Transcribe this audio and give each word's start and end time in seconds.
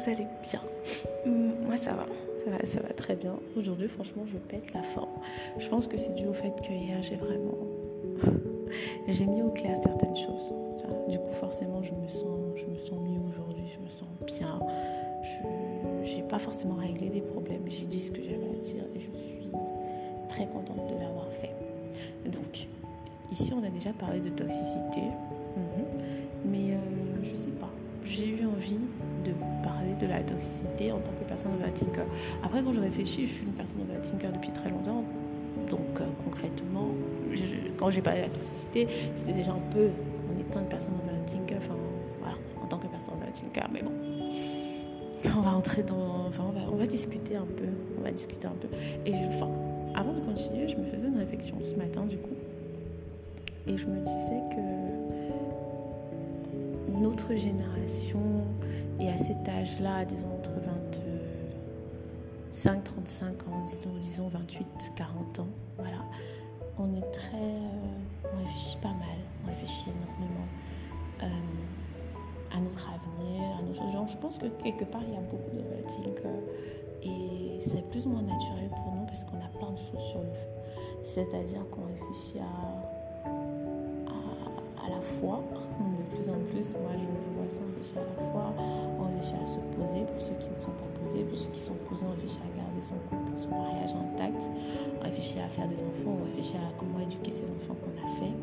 vous 0.00 0.10
allez 0.10 0.26
bien. 0.42 0.60
Hum, 1.26 1.52
moi, 1.66 1.76
ça 1.76 1.92
va. 1.92 2.06
Ça 2.44 2.50
va, 2.50 2.64
ça 2.64 2.80
va 2.80 2.88
très 2.94 3.16
bien. 3.16 3.34
Aujourd'hui, 3.56 3.88
franchement, 3.88 4.22
je 4.26 4.38
pète 4.38 4.72
la 4.72 4.82
forme. 4.82 5.10
Je 5.58 5.68
pense 5.68 5.86
que 5.86 5.96
c'est 5.96 6.14
dû 6.14 6.26
au 6.26 6.32
fait 6.32 6.54
que 6.62 6.72
hier, 6.72 7.02
j'ai 7.02 7.16
vraiment. 7.16 7.58
j'ai 9.08 9.26
mis 9.26 9.42
au 9.42 9.50
clair 9.50 9.76
certaines 9.76 10.16
choses. 10.16 10.54
Du 11.08 11.18
coup, 11.18 11.30
forcément, 11.32 11.82
je 11.82 11.92
me 11.92 12.08
sens, 12.08 12.56
je 12.56 12.66
me 12.66 12.78
sens 12.78 12.98
mieux 13.00 13.20
aujourd'hui. 13.28 13.64
Je 13.68 13.80
me 13.80 13.90
sens 13.90 14.08
bien. 14.26 14.60
Je 16.02 16.16
n'ai 16.16 16.22
pas 16.22 16.38
forcément 16.38 16.76
réglé 16.76 17.10
des 17.10 17.20
problèmes. 17.20 17.62
J'ai 17.66 17.86
dit 17.86 18.00
ce 18.00 18.10
que 18.10 18.22
j'avais 18.22 18.36
à 18.36 18.62
dire 18.62 18.84
et 18.94 19.00
je 19.00 19.18
suis 19.18 19.50
très 20.28 20.46
contente 20.46 20.88
de 20.88 20.98
l'avoir 20.98 21.28
fait. 21.32 21.54
Donc, 22.30 22.68
ici, 23.30 23.52
on 23.52 23.62
a 23.62 23.70
déjà 23.70 23.92
parlé 23.92 24.20
de 24.20 24.30
toxicité. 24.30 25.02
Après, 32.42 32.62
quand 32.62 32.72
je 32.72 32.80
réfléchis, 32.80 33.26
je 33.26 33.32
suis 33.32 33.46
une 33.46 33.52
personne 33.52 33.80
overthinker 33.82 34.32
depuis 34.32 34.50
très 34.50 34.70
longtemps. 34.70 35.04
Donc, 35.68 36.00
euh, 36.00 36.04
concrètement, 36.24 36.88
quand 37.76 37.90
j'ai 37.90 38.02
parlé 38.02 38.20
de 38.20 38.26
la 38.26 38.30
toxicité, 38.32 38.88
c'était 39.14 39.32
déjà 39.32 39.52
un 39.52 39.62
peu 39.72 39.88
en 39.88 40.40
étant 40.40 40.60
une 40.60 40.68
personne 40.68 40.94
overthinker, 41.06 41.58
enfin, 41.58 41.76
voilà, 42.18 42.34
en 42.62 42.66
tant 42.66 42.78
que 42.78 42.86
personne 42.86 43.14
overthinker. 43.14 43.68
Mais 43.72 43.82
bon, 43.82 43.92
on 45.36 45.40
va 45.40 45.50
entrer 45.50 45.82
dans. 45.82 46.26
Enfin, 46.28 46.44
on 46.48 46.52
va, 46.52 46.60
on 46.72 46.76
va 46.76 46.86
discuter 46.86 47.36
un 47.36 47.46
peu. 47.46 47.66
On 47.98 48.02
va 48.02 48.10
discuter 48.10 48.46
un 48.46 48.56
peu. 48.60 48.68
Et 49.06 49.14
enfin, 49.26 49.50
avant 49.94 50.12
de 50.12 50.20
continuer, 50.20 50.68
je 50.68 50.76
me 50.76 50.84
faisais 50.84 51.06
une 51.06 51.18
réflexion 51.18 51.56
ce 51.62 51.76
matin, 51.76 52.04
du 52.06 52.16
coup. 52.16 52.36
Et 53.66 53.76
je 53.76 53.86
me 53.86 54.00
disais 54.00 54.40
que 54.50 54.60
notre 57.00 57.34
génération, 57.34 58.20
et 58.98 59.08
à 59.08 59.16
cet 59.16 59.48
âge-là, 59.48 60.04
disons 60.04 60.32
entre 60.38 60.50
25, 62.50 62.82
35 62.82 63.48
ans, 63.48 63.62
disons, 63.64 63.96
disons 64.00 64.28
28, 64.28 64.92
40 64.96 65.38
ans, 65.38 65.46
voilà, 65.78 66.02
on 66.78 66.92
est 66.94 67.10
très. 67.12 67.36
Euh, 67.36 68.28
on 68.32 68.38
réfléchit 68.38 68.76
pas 68.82 68.88
mal, 68.88 69.18
on 69.44 69.50
réfléchit 69.50 69.90
énormément 69.90 70.46
euh, 71.22 72.56
à 72.56 72.60
notre 72.60 72.88
avenir, 72.88 73.56
à 73.56 73.62
notre 73.62 73.88
genre. 73.90 74.08
Je 74.08 74.16
pense 74.16 74.38
que 74.38 74.46
quelque 74.62 74.84
part, 74.84 75.02
il 75.06 75.14
y 75.14 75.16
a 75.16 75.20
beaucoup 75.20 75.56
de 75.56 76.10
que 76.10 76.28
et 77.02 77.60
c'est 77.60 77.88
plus 77.90 78.06
ou 78.06 78.10
moins 78.10 78.22
naturel 78.22 78.68
pour 78.70 78.92
nous 78.94 79.06
parce 79.06 79.22
qu'on 79.24 79.38
a 79.38 79.48
plein 79.58 79.70
de 79.70 79.78
choses 79.78 80.08
sur 80.10 80.20
le 80.20 80.32
feu. 80.32 80.48
C'est-à-dire 81.02 81.62
qu'on 81.70 81.86
réfléchit 81.86 82.40
à, 82.40 82.79
la 84.90 85.00
foi, 85.00 85.42
de 85.80 86.02
plus 86.14 86.28
en 86.28 86.38
plus. 86.50 86.74
Moi, 86.74 86.92
je 86.94 87.06
me 87.06 87.36
vois 87.36 87.40
réfléchit 87.80 87.98
à 87.98 88.04
la 88.04 88.30
fois, 88.30 88.54
on 88.98 89.04
réfléchit 89.04 89.34
à 89.42 89.46
se 89.46 89.58
poser 89.76 90.04
pour 90.04 90.20
ceux 90.20 90.34
qui 90.34 90.50
ne 90.50 90.58
sont 90.58 90.70
pas 90.72 90.90
posés, 91.00 91.24
pour 91.24 91.38
ceux 91.38 91.50
qui 91.50 91.60
sont 91.60 91.78
posés, 91.88 92.04
on 92.06 92.10
réfléchit 92.12 92.40
à 92.44 92.56
garder 92.56 92.80
son 92.80 92.98
couple, 93.08 93.32
son 93.36 93.50
mariage 93.50 93.94
intact, 93.94 94.42
on 95.00 95.04
réfléchit 95.04 95.40
à 95.40 95.48
faire 95.48 95.68
des 95.68 95.82
enfants, 95.82 96.16
on 96.20 96.24
réfléchit 96.24 96.56
à 96.56 96.72
comment 96.76 97.00
éduquer 97.00 97.30
ces 97.30 97.48
enfants 97.50 97.76
qu'on 97.80 97.96
a 97.96 98.08
fait, 98.18 98.34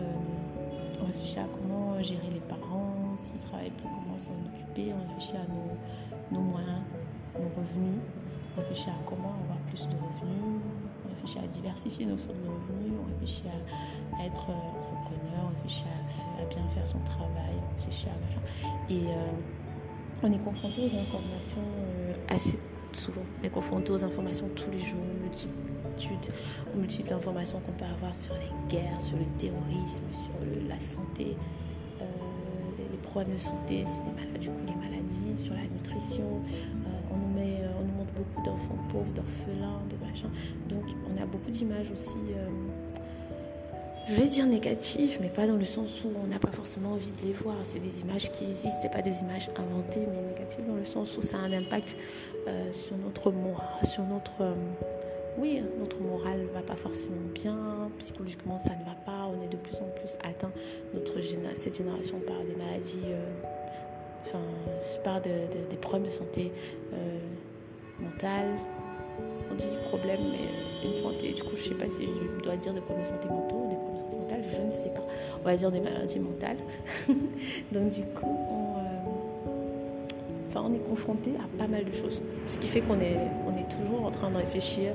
euh, 0.00 1.02
on 1.02 1.06
réfléchit 1.06 1.40
à 1.40 1.48
comment 1.52 2.00
gérer 2.02 2.30
les 2.32 2.44
parents, 2.44 3.16
s'ils 3.16 3.40
travaillent 3.40 3.70
plus, 3.70 3.88
comment 3.88 4.18
s'en 4.18 4.36
occuper, 4.46 4.92
on 4.92 5.00
réfléchit 5.08 5.36
à 5.36 5.46
nos, 5.48 5.72
nos 6.32 6.44
moyens, 6.44 6.82
nos 7.34 7.48
revenus, 7.56 8.00
on 8.56 8.60
réfléchit 8.60 8.90
à 8.90 9.00
comment 9.06 9.34
avoir 9.44 9.58
plus 9.68 9.82
de 9.86 9.96
revenus, 9.96 10.60
à 11.36 11.46
diversifier 11.46 12.06
nos 12.06 12.16
sources 12.16 12.38
de 12.38 12.48
revenus, 12.48 12.92
on 13.02 13.12
réfléchit 13.12 13.44
à 14.18 14.24
être 14.24 14.50
euh, 14.50 14.78
entrepreneur, 14.78 15.44
on 15.44 15.54
réfléchit 15.56 15.84
à, 16.40 16.44
bien 16.46 16.66
faire 16.68 16.86
son 16.86 17.00
travail, 17.00 17.54
on 17.56 17.76
réfléchit 17.76 18.08
à 18.08 18.16
machin. 18.24 18.40
Et 18.88 19.06
euh, 19.06 20.22
on 20.22 20.32
est 20.32 20.38
confronté 20.38 20.82
aux 20.82 20.86
informations 20.86 21.62
euh, 21.78 22.14
assez 22.28 22.58
souvent. 22.92 23.22
On 23.40 23.44
est 23.44 23.50
confronté 23.50 23.92
aux 23.92 24.02
informations 24.04 24.48
tous 24.54 24.70
les 24.70 24.78
jours, 24.78 25.04
multitudes, 25.22 26.32
multiples 26.74 27.12
informations 27.12 27.60
qu'on 27.60 27.72
peut 27.72 27.84
avoir 27.84 28.16
sur 28.16 28.34
les 28.34 28.74
guerres, 28.74 29.00
sur 29.00 29.18
le 29.18 29.26
terrorisme, 29.36 30.04
sur 30.12 30.68
la 30.68 30.80
santé, 30.80 31.36
les, 32.78 32.96
problèmes 33.02 33.34
de 33.34 33.38
santé, 33.38 33.84
sur 33.84 34.04
les 34.04 34.24
maladies, 34.24 34.38
du 34.38 34.50
coup 34.50 34.66
les 34.66 34.88
maladies, 34.88 35.44
sur 35.44 35.54
la 35.54 35.62
nutrition. 35.62 36.42
on 37.10 37.16
nous 37.16 37.34
met, 37.34 37.62
beaucoup 38.18 38.44
d'enfants 38.44 38.78
pauvres, 38.90 39.12
d'orphelins, 39.12 39.80
de 39.90 40.06
machin. 40.06 40.30
Donc 40.68 40.84
on 41.08 41.22
a 41.22 41.26
beaucoup 41.26 41.50
d'images 41.50 41.90
aussi 41.90 42.18
je 44.08 44.14
vais 44.14 44.26
dire 44.26 44.46
négatives, 44.46 45.18
mais 45.20 45.28
pas 45.28 45.46
dans 45.46 45.56
le 45.56 45.66
sens 45.66 46.02
où 46.02 46.08
on 46.24 46.28
n'a 46.28 46.38
pas 46.38 46.50
forcément 46.50 46.92
envie 46.92 47.10
de 47.10 47.26
les 47.26 47.34
voir. 47.34 47.56
C'est 47.62 47.78
des 47.78 48.00
images 48.00 48.30
qui 48.32 48.44
existent, 48.44 48.78
c'est 48.80 48.90
pas 48.90 49.02
des 49.02 49.20
images 49.20 49.50
inventées, 49.56 50.00
mais 50.00 50.32
négatives 50.32 50.66
dans 50.66 50.76
le 50.76 50.84
sens 50.86 51.18
où 51.18 51.20
ça 51.20 51.36
a 51.36 51.40
un 51.40 51.52
impact 51.52 51.94
euh, 52.46 52.72
sur 52.72 52.96
notre 52.96 53.30
morale, 53.30 53.84
sur 53.84 54.04
notre, 54.04 54.40
euh, 54.40 54.54
oui, 55.36 55.62
notre 55.78 56.00
morale 56.00 56.46
va 56.54 56.62
pas 56.62 56.74
forcément 56.74 57.16
bien, 57.34 57.90
psychologiquement 57.98 58.58
ça 58.58 58.70
ne 58.70 58.84
va 58.84 58.96
pas. 59.04 59.28
On 59.28 59.44
est 59.44 59.48
de 59.48 59.58
plus 59.58 59.76
en 59.76 59.90
plus 60.00 60.16
atteint 60.24 60.52
notre 60.94 61.20
cette 61.54 61.76
génération 61.76 62.18
par 62.20 62.42
des 62.44 62.54
maladies, 62.56 63.00
euh, 63.08 63.26
enfin 64.24 64.40
par 65.04 65.20
des 65.20 65.76
problèmes 65.82 66.06
de 66.06 66.12
santé 66.12 66.50
mentale. 68.18 68.50
On 69.50 69.54
dit 69.54 69.76
problème, 69.88 70.20
mais 70.32 70.86
une 70.86 70.94
santé. 70.94 71.32
Du 71.32 71.42
coup, 71.42 71.56
je 71.56 71.68
sais 71.68 71.74
pas 71.74 71.88
si 71.88 72.02
je 72.02 72.42
dois 72.42 72.56
dire 72.56 72.74
des 72.74 72.80
problèmes 72.80 73.04
de 73.04 73.08
santé 73.08 73.28
mentaux 73.28 73.68
je 74.50 74.62
ne 74.62 74.70
sais 74.70 74.90
pas. 74.90 75.02
On 75.40 75.44
va 75.44 75.56
dire 75.56 75.70
des 75.70 75.80
maladies 75.80 76.20
mentales. 76.20 76.58
Donc 77.72 77.90
du 77.90 78.02
coup, 78.02 78.36
on, 78.50 78.78
euh, 78.78 80.60
on 80.60 80.72
est 80.72 80.88
confronté 80.88 81.32
à 81.36 81.58
pas 81.58 81.66
mal 81.66 81.84
de 81.84 81.92
choses. 81.92 82.22
Ce 82.46 82.58
qui 82.58 82.68
fait 82.68 82.80
qu'on 82.80 83.00
est, 83.00 83.16
toujours 83.70 84.06
en 84.06 84.10
train 84.10 84.30
de 84.30 84.36
réfléchir 84.36 84.92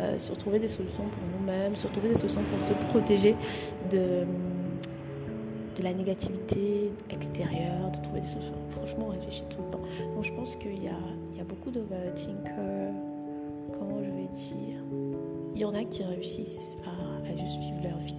euh, 0.00 0.18
sur 0.18 0.36
trouver 0.36 0.58
des 0.58 0.66
solutions 0.66 1.04
pour 1.04 1.22
nous-mêmes, 1.38 1.76
sur 1.76 1.90
trouver 1.92 2.08
des 2.08 2.16
solutions 2.16 2.42
pour 2.42 2.60
se 2.60 2.72
protéger 2.88 3.36
de, 3.90 4.24
de 5.76 5.82
la 5.82 5.92
négativité 5.94 6.90
extérieure, 7.10 7.90
de 7.96 8.02
trouver 8.02 8.20
des 8.20 8.26
solutions. 8.26 8.54
Franchement, 8.70 9.06
on 9.08 9.12
réfléchit 9.12 9.44
tout 9.50 9.62
le 9.64 9.70
temps. 9.70 9.82
Je 10.22 10.32
pense 10.32 10.56
qu'il 10.56 10.82
y 10.82 10.88
a, 10.88 10.98
il 11.38 11.42
y 11.42 11.42
a 11.42 11.44
beaucoup 11.44 11.70
d'overthinkers, 11.70 12.92
comment 13.72 14.02
je 14.02 14.10
vais 14.10 14.26
dire, 14.26 14.82
il 15.54 15.60
y 15.60 15.64
en 15.64 15.72
a 15.72 15.84
qui 15.84 16.02
réussissent 16.02 16.76
à, 16.84 17.30
à 17.30 17.36
juste 17.36 17.60
vivre 17.60 17.80
leur 17.84 17.98
vie 17.98 18.16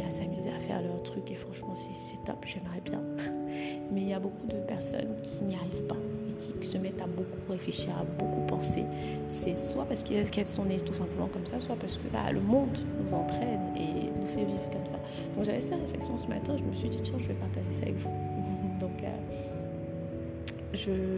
à 0.00 0.10
s'amuser 0.10 0.50
à 0.50 0.58
faire 0.58 0.80
leur 0.80 1.02
truc 1.02 1.30
et 1.30 1.34
franchement 1.34 1.74
c'est 1.74 2.24
top, 2.24 2.44
j'aimerais 2.46 2.80
bien. 2.80 3.02
Mais 3.92 4.00
il 4.00 4.08
y 4.08 4.14
a 4.14 4.20
beaucoup 4.20 4.46
de 4.46 4.56
personnes 4.56 5.14
qui 5.22 5.44
n'y 5.44 5.54
arrivent 5.54 5.86
pas 5.86 5.96
et 6.28 6.58
qui 6.58 6.66
se 6.66 6.78
mettent 6.78 7.02
à 7.02 7.06
beaucoup 7.06 7.38
réfléchir, 7.50 7.92
à 7.98 8.04
beaucoup 8.04 8.40
penser. 8.46 8.84
C'est 9.28 9.56
soit 9.56 9.84
parce 9.84 10.02
qu'elles 10.02 10.46
sont 10.46 10.64
nées 10.64 10.80
tout 10.80 10.94
simplement 10.94 11.28
comme 11.28 11.46
ça, 11.46 11.60
soit 11.60 11.76
parce 11.76 11.98
que 11.98 12.08
bah, 12.12 12.32
le 12.32 12.40
monde 12.40 12.78
nous 13.02 13.12
entraîne 13.12 13.60
et 13.76 14.10
nous 14.18 14.26
fait 14.26 14.44
vivre 14.44 14.70
comme 14.72 14.86
ça. 14.86 14.98
Donc 15.36 15.44
j'avais 15.44 15.60
cette 15.60 15.78
réflexion 15.78 16.16
ce 16.16 16.28
matin, 16.28 16.56
je 16.56 16.64
me 16.64 16.72
suis 16.72 16.88
dit 16.88 16.98
tiens 17.02 17.18
je 17.18 17.28
vais 17.28 17.34
partager 17.34 17.72
ça 17.72 17.82
avec 17.82 17.96
vous. 17.96 18.10
Donc 18.80 19.02
euh, 19.02 19.06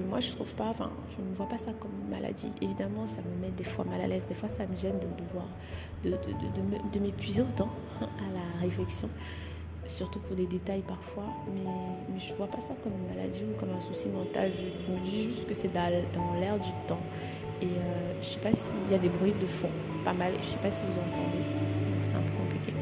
moi 0.08 0.20
je 0.20 0.32
trouve 0.32 0.54
pas, 0.54 0.66
enfin 0.66 0.90
je 1.10 1.22
ne 1.22 1.32
vois 1.34 1.48
pas 1.48 1.58
ça 1.58 1.72
comme 1.72 1.92
maladie. 2.10 2.52
Évidemment 2.60 3.06
ça 3.06 3.18
me 3.18 3.40
met 3.40 3.52
des 3.52 3.64
fois 3.64 3.84
mal 3.84 4.00
à 4.00 4.06
l'aise, 4.06 4.26
des 4.26 4.34
fois 4.34 4.48
ça 4.48 4.66
me 4.66 4.76
gêne 4.76 4.98
de 4.98 5.22
devoir 5.22 5.46
de, 6.02 6.10
de, 6.10 6.92
de 6.92 6.98
m'épuiser 6.98 7.42
autant 7.42 7.70
à 8.00 8.04
la 8.34 8.60
réflexion, 8.60 9.08
surtout 9.86 10.18
pour 10.20 10.36
des 10.36 10.46
détails 10.46 10.82
parfois, 10.86 11.26
mais, 11.54 11.70
mais 12.12 12.18
je 12.18 12.32
ne 12.32 12.36
vois 12.36 12.46
pas 12.46 12.60
ça 12.60 12.74
comme 12.82 12.92
une 12.92 13.16
maladie 13.16 13.44
ou 13.44 13.58
comme 13.58 13.70
un 13.70 13.80
souci 13.80 14.08
mental. 14.08 14.52
Je, 14.52 14.92
me 14.92 14.98
dis 14.98 15.24
juste 15.24 15.46
que 15.46 15.54
c'est 15.54 15.72
dans, 15.72 15.88
l'air 16.40 16.58
du 16.58 16.70
temps. 16.86 17.00
Et 17.62 17.66
euh, 17.66 18.12
je 18.14 18.18
ne 18.18 18.22
sais 18.22 18.40
pas 18.40 18.52
s'il 18.52 18.90
y 18.90 18.94
a 18.94 18.98
des 18.98 19.08
bruits 19.08 19.34
de 19.40 19.46
fond, 19.46 19.70
pas 20.04 20.12
mal, 20.12 20.32
je 20.32 20.38
ne 20.38 20.42
sais 20.42 20.58
pas 20.58 20.70
si 20.70 20.84
vous 20.84 20.98
entendez, 20.98 21.44
c'est 22.02 22.16
un 22.16 22.22
peu 22.22 22.32
compliqué. 22.32 22.72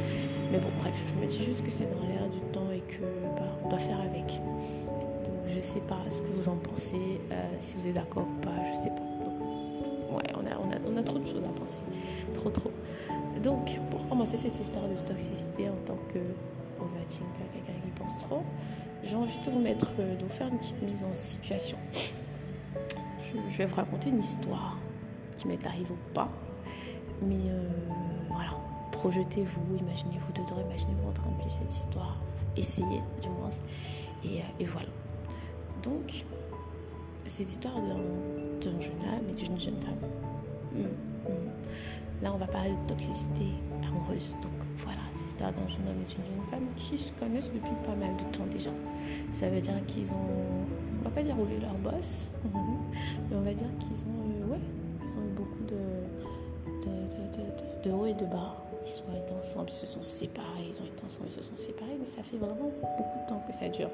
Mais 0.50 0.58
bon, 0.58 0.68
bref, 0.78 0.94
je 1.08 1.20
me 1.20 1.26
dis 1.26 1.42
juste 1.42 1.64
que 1.64 1.70
c'est 1.70 1.86
dans 1.86 2.06
l'air 2.06 2.28
du 2.28 2.40
temps 2.52 2.70
et 2.70 2.80
que 2.80 3.02
bah, 3.36 3.58
on 3.64 3.68
doit 3.68 3.78
faire 3.78 4.00
avec. 4.00 4.40
Je 5.52 5.58
ne 5.58 5.62
sais 5.62 5.80
pas 5.80 5.98
ce 6.10 6.22
que 6.22 6.32
vous 6.32 6.48
en 6.48 6.56
pensez, 6.56 7.20
euh, 7.30 7.50
si 7.60 7.76
vous 7.76 7.86
êtes 7.86 7.94
d'accord 7.94 8.26
ou 8.26 8.40
pas, 8.40 8.50
je 8.64 8.78
ne 8.78 8.82
sais 8.82 8.90
pas. 8.90 9.02
ouais, 10.16 10.22
on 10.34 10.46
a, 10.46 10.56
on, 10.58 10.70
a, 10.70 10.92
on 10.92 10.96
a 10.96 11.02
trop 11.02 11.18
de 11.18 11.26
choses 11.26 11.44
à 11.44 11.60
penser, 11.60 11.82
trop 12.34 12.50
trop. 12.50 12.70
Donc, 13.42 13.78
pour 13.90 14.08
commencer 14.08 14.36
cette 14.36 14.58
histoire 14.58 14.88
de 14.88 14.94
toxicité 15.06 15.68
en 15.68 15.76
tant 15.84 15.98
que 16.12 16.18
overthinker, 16.80 17.46
quelqu'un 17.52 17.80
qui 17.84 17.90
pense 17.90 18.16
trop, 18.18 18.42
j'ai 19.04 19.16
envie 19.16 19.38
de 19.40 19.50
vous 19.50 19.58
mettre, 19.58 19.88
euh, 19.98 20.16
de 20.16 20.22
vous 20.22 20.30
faire 20.30 20.48
une 20.48 20.58
petite 20.58 20.80
mise 20.82 21.04
en 21.04 21.12
situation. 21.12 21.78
Je, 23.48 23.58
vais 23.58 23.64
vous 23.64 23.74
raconter 23.74 24.10
une 24.10 24.20
histoire 24.20 24.78
qui 25.36 25.48
m'est 25.48 25.66
arrivée 25.66 25.90
ou 25.90 26.14
pas. 26.14 26.28
Mais 27.22 27.36
euh, 27.48 27.68
voilà, 28.28 28.50
projetez-vous, 28.90 29.76
imaginez-vous 29.80 30.32
dedans, 30.32 30.60
imaginez-vous 30.68 31.08
en 31.08 31.12
train 31.12 31.30
de 31.30 31.42
vivre 31.42 31.52
cette 31.52 31.74
histoire. 31.74 32.20
Essayez 32.56 33.02
du 33.20 33.28
moins. 33.28 33.48
Et, 34.24 34.40
euh, 34.40 34.66
voilà. 34.66 34.88
Donc, 35.82 36.24
c'est 37.26 37.44
l'histoire 37.44 37.74
d'un 37.74 38.80
jeune 38.80 38.92
homme 38.92 39.28
et 39.30 39.34
d'une 39.34 39.58
jeune 39.58 39.80
femme. 39.80 40.10
Hmm, 40.72 40.82
hmm. 41.28 42.22
Là, 42.22 42.32
on 42.34 42.38
va 42.38 42.46
parler 42.46 42.70
de 42.70 42.88
toxicité 42.88 43.46
amoureuse. 43.86 44.36
Donc 44.42 44.52
voilà, 44.78 45.00
c'est 45.12 45.24
l'histoire 45.24 45.52
d'un 45.52 45.66
jeune 45.66 45.88
homme 45.88 46.00
et 46.00 46.08
d'une 46.08 46.24
jeune 46.24 46.50
femme 46.50 46.66
qui 46.76 46.96
se 46.98 47.12
connaissent 47.12 47.52
depuis 47.52 47.74
pas 47.84 47.94
mal 47.94 48.16
de 48.16 48.36
temps 48.36 48.46
déjà. 48.50 48.70
Ça 49.32 49.48
veut 49.48 49.60
dire 49.60 49.74
qu'ils 49.86 50.12
ont 50.12 50.66
on 51.02 51.08
va 51.08 51.10
pas 51.10 51.22
dire 51.22 51.34
rouler 51.34 51.58
leur 51.58 51.74
boss, 51.74 52.30
mais 52.54 53.36
on 53.36 53.40
va 53.40 53.52
dire 53.52 53.66
qu'ils 53.80 54.06
ont, 54.06 54.52
ouais, 54.52 54.60
ils 55.02 55.08
ont 55.08 55.24
eu 55.24 55.34
beaucoup 55.34 55.64
de, 55.64 56.86
de, 56.86 57.08
de, 57.36 57.90
de, 57.90 57.94
haut 57.94 58.06
et 58.06 58.14
de 58.14 58.24
bas. 58.24 58.56
Ils 58.84 58.90
sont 58.90 59.04
ensemble, 59.40 59.68
ils 59.68 59.72
se 59.72 59.86
sont 59.86 60.02
séparés, 60.02 60.68
ils 60.68 60.80
ont 60.80 60.86
été 60.86 61.04
ensemble, 61.04 61.26
ils 61.26 61.32
se 61.32 61.42
sont 61.42 61.56
séparés, 61.56 61.96
mais 61.98 62.06
ça 62.06 62.22
fait 62.22 62.36
vraiment 62.36 62.70
beaucoup 62.80 63.18
de 63.20 63.28
temps 63.28 63.42
que 63.46 63.54
ça 63.54 63.68
dure. 63.68 63.90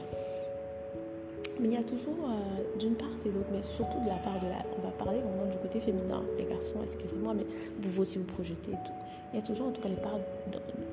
Mais 1.61 1.69
il 1.69 1.75
y 1.75 1.77
a 1.77 1.83
toujours 1.83 2.17
euh, 2.25 2.79
d'une 2.79 2.95
part 2.95 3.09
et 3.25 3.29
d'autre, 3.29 3.49
mais 3.53 3.63
surtout 3.63 3.99
de 4.01 4.09
la 4.09 4.17
part 4.17 4.39
de 4.41 4.47
la. 4.47 4.65
On 4.79 4.83
va 4.83 4.93
parler 4.93 5.21
vraiment 5.21 5.51
du 5.51 5.59
côté 5.59 5.81
féminin, 5.81 6.23
les 6.39 6.45
garçons, 6.45 6.79
excusez-moi, 6.83 7.35
mais 7.35 7.47
vous 7.81 8.03
aussi 8.03 8.19
vous 8.19 8.25
projeter 8.25 8.71
et 8.71 8.87
tout. 8.87 8.93
Il 9.33 9.41
y 9.41 9.43
a 9.43 9.47
toujours 9.47 9.69
en 9.69 9.71
tout 9.73 9.81
cas 9.81 9.89
les 9.89 9.97
parts 9.97 10.21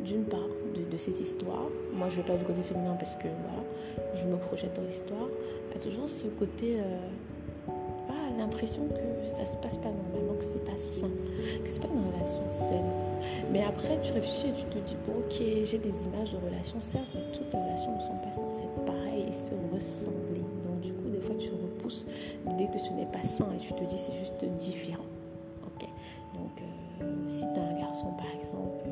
d'une 0.03 0.25
part 0.25 0.39
de, 0.39 0.97
cette 0.97 1.19
histoire. 1.19 1.67
Moi 1.93 2.07
je 2.09 2.17
ne 2.17 2.21
vais 2.21 2.27
pas 2.27 2.37
du 2.37 2.45
côté 2.45 2.61
féminin 2.63 2.95
parce 2.99 3.15
que 3.15 3.27
voilà, 3.27 3.63
je 4.15 4.25
me 4.25 4.37
projette 4.37 4.75
dans 4.75 4.83
l'histoire. 4.83 5.27
Il 5.69 5.75
y 5.75 5.77
a 5.77 5.81
toujours 5.81 6.09
ce 6.09 6.27
côté. 6.27 6.79
Euh, 6.79 6.97
l'impression 8.37 8.87
que 8.87 9.29
ça 9.29 9.45
se 9.45 9.57
passe 9.57 9.77
pas 9.77 9.89
normalement, 9.89 10.33
que 10.37 10.43
c'est 10.43 10.63
pas 10.65 10.77
sain, 10.77 11.09
que 11.63 11.69
c'est 11.69 11.81
pas 11.81 11.87
une 11.87 12.13
relation 12.13 12.41
saine. 12.49 12.91
Mais 13.51 13.63
après, 13.63 13.99
tu 14.01 14.11
réfléchis 14.13 14.49
et 14.49 14.53
tu 14.53 14.65
te 14.65 14.77
dis, 14.79 14.95
bon, 15.07 15.19
ok, 15.19 15.41
j'ai 15.63 15.77
des 15.77 16.05
images 16.05 16.31
de 16.31 16.37
relations, 16.45 16.79
certes, 16.81 17.05
mais 17.13 17.21
toutes 17.33 17.51
les 17.53 17.59
relations 17.59 17.95
ne 17.95 18.01
sont 18.01 18.17
pas 18.23 18.33
censées 18.33 18.63
être 18.63 18.85
pareilles 18.85 19.31
se 19.31 19.51
ressembler. 19.73 20.24
Repousses 21.85 22.05
l'idée 22.47 22.67
que 22.71 22.79
ce 22.79 22.91
n'est 22.91 23.05
pas 23.05 23.23
sain 23.23 23.47
et 23.55 23.59
tu 23.59 23.73
te 23.73 23.83
dis, 23.83 23.97
c'est 23.97 24.17
juste 24.17 24.43
différent. 24.59 25.05
Ok 25.65 25.87
Donc, 26.33 26.61
euh, 27.01 27.29
si 27.29 27.43
tu 27.53 27.59
as 27.59 27.63
un 27.63 27.79
garçon, 27.79 28.11
par 28.17 28.27
exemple, 28.39 28.84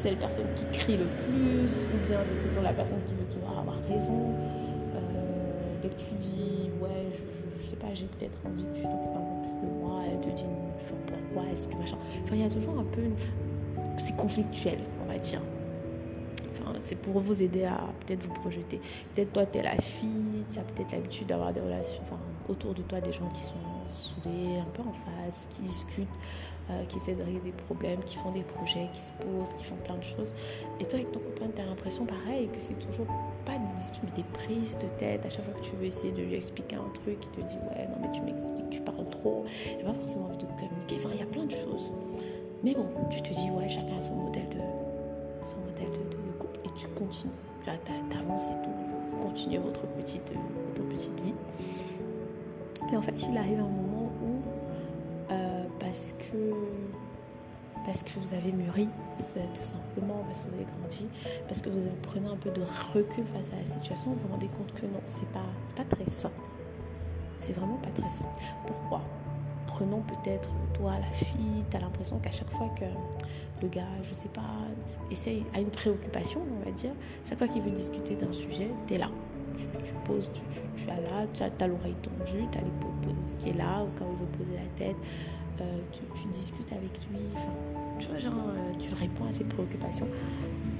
la 0.00 0.10
seule 0.10 0.18
personne 0.18 0.46
qui 0.54 0.64
crie 0.78 0.96
le 0.96 1.04
plus, 1.04 1.86
ou 1.86 2.06
bien 2.06 2.20
c'est 2.24 2.48
toujours 2.48 2.62
la 2.62 2.72
personne 2.72 3.02
qui 3.04 3.12
veut 3.12 3.26
toujours 3.26 3.58
avoir 3.58 3.76
raison. 3.88 4.34
dès 5.82 5.88
que 5.88 5.94
tu 5.94 6.14
dis, 6.14 6.70
ouais, 6.80 7.08
je, 7.10 7.62
je, 7.62 7.70
sais 7.70 7.76
pas, 7.76 7.92
j'ai 7.92 8.06
peut-être 8.06 8.38
envie 8.46 8.64
que 8.64 8.76
tu 8.76 8.82
t'occupes 8.82 9.16
un 9.16 9.20
peu 9.20 9.48
plus 9.48 9.66
de 9.66 9.72
moi, 9.80 10.02
elle 10.10 10.20
te 10.20 10.34
dit, 10.34 10.44
pourquoi, 11.06 11.50
est-ce 11.52 11.68
que 11.68 11.76
machin. 11.76 11.96
Enfin, 12.24 12.34
il 12.34 12.42
y 12.42 12.44
a 12.44 12.50
toujours 12.50 12.78
un 12.78 12.84
peu 12.84 13.02
une. 13.02 13.14
C'est 13.98 14.16
conflictuel, 14.16 14.78
on 15.02 15.12
va 15.12 15.18
dire 15.18 15.40
c'est 16.82 16.96
pour 16.96 17.20
vous 17.20 17.42
aider 17.42 17.64
à 17.64 17.78
peut-être 18.00 18.22
vous 18.22 18.32
projeter. 18.34 18.80
Peut-être 19.14 19.32
toi, 19.32 19.46
tu 19.46 19.58
es 19.58 19.62
la 19.62 19.76
fille, 19.76 20.44
tu 20.50 20.58
as 20.58 20.62
peut-être 20.62 20.92
l'habitude 20.92 21.26
d'avoir 21.26 21.52
des 21.52 21.60
relations, 21.60 22.00
enfin, 22.02 22.18
autour 22.48 22.74
de 22.74 22.82
toi, 22.82 23.00
des 23.00 23.12
gens 23.12 23.28
qui 23.28 23.42
sont 23.42 23.54
soudés, 23.90 24.58
un 24.60 24.70
peu 24.72 24.82
en 24.82 24.92
phase, 24.92 25.46
qui 25.50 25.62
discutent, 25.62 26.08
euh, 26.70 26.84
qui 26.84 26.96
essaient 26.98 27.14
de 27.14 27.22
régler 27.22 27.40
des 27.40 27.52
problèmes, 27.52 28.00
qui 28.04 28.16
font 28.16 28.30
des 28.30 28.42
projets, 28.42 28.88
qui 28.92 29.00
se 29.00 29.12
posent, 29.20 29.54
qui 29.54 29.64
font 29.64 29.76
plein 29.76 29.96
de 29.96 30.04
choses. 30.04 30.34
Et 30.80 30.84
toi, 30.84 30.98
avec 30.98 31.12
ton 31.12 31.20
copain, 31.20 31.46
tu 31.54 31.60
as 31.60 31.66
l'impression 31.66 32.06
pareil, 32.06 32.48
que 32.48 32.60
c'est 32.60 32.78
toujours 32.78 33.06
pas 33.44 33.58
des 33.58 33.72
disputes, 33.74 34.14
des 34.14 34.24
prises 34.34 34.78
de 34.78 34.88
tête. 34.98 35.24
À 35.26 35.28
chaque 35.28 35.44
fois 35.44 35.54
que 35.54 35.62
tu 35.62 35.76
veux 35.76 35.86
essayer 35.86 36.12
de 36.12 36.22
lui 36.22 36.34
expliquer 36.34 36.76
un 36.76 36.90
truc, 36.94 37.18
il 37.22 37.30
te 37.30 37.40
dit 37.40 37.58
Ouais, 37.70 37.86
non, 37.88 37.96
mais 38.00 38.12
tu 38.12 38.22
m'expliques, 38.22 38.70
tu 38.70 38.80
parles 38.80 39.08
trop. 39.10 39.44
Il 39.70 39.84
n'a 39.84 39.92
pas 39.92 39.98
forcément 39.98 40.26
envie 40.26 40.38
de 40.38 40.44
communiquer. 40.44 40.96
Enfin, 40.96 41.10
il 41.14 41.20
y 41.20 41.22
a 41.22 41.26
plein 41.26 41.44
de 41.44 41.52
choses. 41.52 41.92
Mais 42.62 42.74
bon, 42.74 42.86
tu 43.10 43.22
te 43.22 43.32
dis 43.32 43.50
Ouais, 43.50 43.68
chacun 43.68 43.98
a 43.98 44.00
son 44.00 44.14
modèle 44.14 44.48
de, 44.50 44.60
son 45.44 45.58
modèle 45.58 45.90
de 45.92 46.10
tu 46.80 46.88
continues. 46.88 47.32
Tu 47.62 47.70
avances 48.16 48.48
et 48.48 48.62
tout. 48.64 49.20
Continuez 49.20 49.58
votre 49.58 49.86
petite, 49.88 50.32
votre 50.68 50.88
petite 50.88 51.20
vie. 51.20 51.34
Et 52.92 52.96
en 52.96 53.02
fait, 53.02 53.26
il 53.30 53.36
arrive 53.36 53.60
un 53.60 53.68
moment 53.68 54.10
où, 54.22 55.32
euh, 55.32 55.64
parce 55.78 56.14
que 56.18 56.54
parce 57.86 58.02
que 58.02 58.10
vous 58.20 58.34
avez 58.34 58.52
mûri, 58.52 58.88
tout 59.16 59.62
simplement 59.62 60.22
parce 60.26 60.40
que 60.40 60.48
vous 60.48 60.54
avez 60.54 60.66
grandi, 60.78 61.08
parce 61.48 61.62
que 61.62 61.70
vous 61.70 61.88
prenez 62.02 62.28
un 62.28 62.36
peu 62.36 62.50
de 62.50 62.60
recul 62.92 63.24
face 63.34 63.50
à 63.52 63.56
la 63.56 63.64
situation, 63.64 64.10
vous 64.10 64.18
vous 64.26 64.32
rendez 64.32 64.48
compte 64.48 64.72
que 64.74 64.86
non, 64.86 65.00
c'est 65.06 65.28
pas, 65.28 65.46
pas 65.74 65.84
très 65.84 66.08
sain. 66.10 66.30
C'est 67.36 67.54
vraiment 67.54 67.78
pas 67.78 67.90
très 67.90 68.08
sain. 68.08 68.26
Pourquoi? 68.66 69.00
Prenons 69.66 70.02
peut-être 70.02 70.50
toi, 70.74 70.92
la 71.00 71.10
fille, 71.12 71.64
tu 71.70 71.76
as 71.76 71.80
l'impression 71.80 72.18
qu'à 72.18 72.30
chaque 72.30 72.50
fois 72.50 72.68
que 72.78 72.84
le 73.62 73.68
gars, 73.68 73.88
je 74.02 74.14
sais 74.14 74.28
pas, 74.28 74.42
essaye, 75.10 75.44
a 75.54 75.60
une 75.60 75.70
préoccupation, 75.70 76.40
on 76.60 76.64
va 76.64 76.70
dire. 76.72 76.92
Chaque 77.26 77.38
fois 77.38 77.48
qu'il 77.48 77.62
veut 77.62 77.70
discuter 77.70 78.14
d'un 78.14 78.32
sujet, 78.32 78.68
tu 78.86 78.94
es 78.94 78.98
là. 78.98 79.08
Tu, 79.60 79.92
poses, 80.04 80.30
tu, 80.32 80.84
es 80.84 80.86
là, 80.86 81.26
tu 81.32 81.42
as, 81.42 81.66
l'oreille 81.66 81.94
tendue, 82.02 82.44
tu 82.50 82.58
as 82.58 82.62
l'épaule 82.62 82.90
qui 83.38 83.50
est 83.50 83.56
là, 83.56 83.82
au 83.82 83.98
cas 83.98 84.04
où 84.04 84.12
il 84.12 84.18
veut 84.18 84.44
poser 84.44 84.56
la 84.56 84.84
tête. 84.84 84.96
Euh, 85.60 85.78
tu, 85.92 86.28
discutes 86.28 86.72
avec 86.72 86.92
lui. 87.10 87.20
Enfin, 87.34 87.52
tu 87.98 88.08
vois, 88.08 88.18
genre, 88.18 88.32
euh, 88.32 88.72
tu 88.80 88.94
réponds 88.94 89.26
à 89.28 89.32
ses 89.32 89.44
préoccupations. 89.44 90.08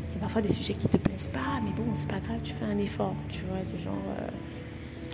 C'est 0.08 0.18
parfois 0.18 0.40
des 0.42 0.48
sujets 0.48 0.74
qui 0.74 0.88
te 0.88 0.96
plaisent 0.96 1.28
pas, 1.28 1.60
mais 1.62 1.70
bon, 1.70 1.84
c'est 1.94 2.08
pas 2.08 2.20
grave, 2.20 2.40
tu 2.42 2.54
fais 2.54 2.64
un 2.64 2.78
effort. 2.78 3.14
Tu 3.28 3.42
vois, 3.44 3.62
genre. 3.78 3.94
Euh, 4.18 4.28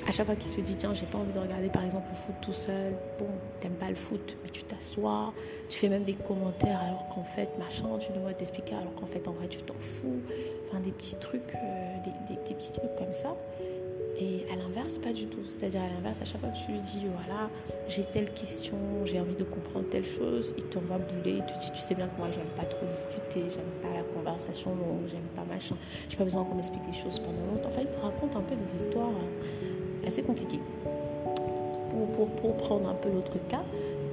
à 0.06 0.12
chaque 0.12 0.26
fois 0.26 0.36
qu'il 0.36 0.50
se 0.50 0.60
dit 0.60 0.76
tiens 0.76 0.94
j'ai 0.94 1.06
pas 1.06 1.18
envie 1.18 1.32
de 1.32 1.38
regarder 1.38 1.68
par 1.68 1.84
exemple 1.84 2.06
le 2.10 2.16
foot 2.16 2.34
tout 2.40 2.52
seul 2.52 2.92
bon 3.18 3.26
t'aimes 3.60 3.74
pas 3.74 3.88
le 3.88 3.94
foot 3.94 4.36
mais 4.42 4.50
tu 4.50 4.62
t'assois 4.62 5.32
tu 5.68 5.78
fais 5.78 5.88
même 5.88 6.04
des 6.04 6.14
commentaires 6.14 6.80
alors 6.80 7.08
qu'en 7.08 7.24
fait 7.24 7.48
machin 7.58 7.98
tu 7.98 8.12
dois 8.12 8.32
t'expliquer 8.34 8.74
alors 8.74 8.94
qu'en 8.94 9.06
fait 9.06 9.26
en 9.26 9.32
vrai 9.32 9.48
tu 9.48 9.58
t'en 9.58 9.74
fous 9.74 10.20
enfin 10.68 10.80
des 10.80 10.92
petits 10.92 11.16
trucs 11.16 11.54
euh, 11.54 11.96
des, 12.28 12.54
petits 12.54 12.72
trucs 12.72 12.94
comme 12.96 13.12
ça 13.12 13.36
et 14.18 14.46
à 14.52 14.56
l'inverse 14.56 14.98
pas 14.98 15.12
du 15.12 15.26
tout 15.26 15.40
c'est 15.48 15.74
à 15.76 15.88
l'inverse 15.94 16.22
à 16.22 16.24
chaque 16.24 16.40
fois 16.40 16.50
que 16.50 16.58
tu 16.58 16.72
lui 16.72 16.80
dis 16.80 17.06
voilà 17.06 17.50
j'ai 17.88 18.04
telle 18.04 18.30
question 18.32 18.76
j'ai 19.04 19.20
envie 19.20 19.36
de 19.36 19.44
comprendre 19.44 19.86
telle 19.90 20.04
chose 20.04 20.54
il 20.56 20.64
t'envoie 20.64 20.98
bouler 20.98 21.36
il 21.38 21.44
te 21.46 21.58
dit 21.58 21.70
tu 21.72 21.80
sais 21.80 21.94
bien 21.94 22.08
que 22.08 22.18
moi 22.18 22.28
j'aime 22.32 22.48
pas 22.56 22.64
trop 22.64 22.86
discuter 22.86 23.48
j'aime 23.50 23.72
pas 23.82 23.96
la 23.96 24.02
conversation 24.02 24.70
longue 24.70 25.06
j'aime 25.08 25.28
pas 25.34 25.44
machin 25.44 25.76
j'ai 26.08 26.16
pas 26.16 26.24
besoin 26.24 26.44
qu'on 26.44 26.54
m'explique 26.54 26.86
les 26.86 26.98
choses 26.98 27.18
pendant 27.18 27.44
longtemps 27.52 27.68
enfin 27.68 27.82
il 27.82 27.90
te 27.90 27.98
raconte 27.98 28.36
un 28.36 28.42
peu 28.42 28.56
des 28.56 28.76
histoires 28.76 29.12
assez 30.06 30.22
compliqué. 30.22 30.60
Pour, 31.90 32.06
pour, 32.12 32.28
pour 32.36 32.56
prendre 32.56 32.88
un 32.88 32.94
peu 32.94 33.10
l'autre 33.10 33.38
cas, 33.48 33.64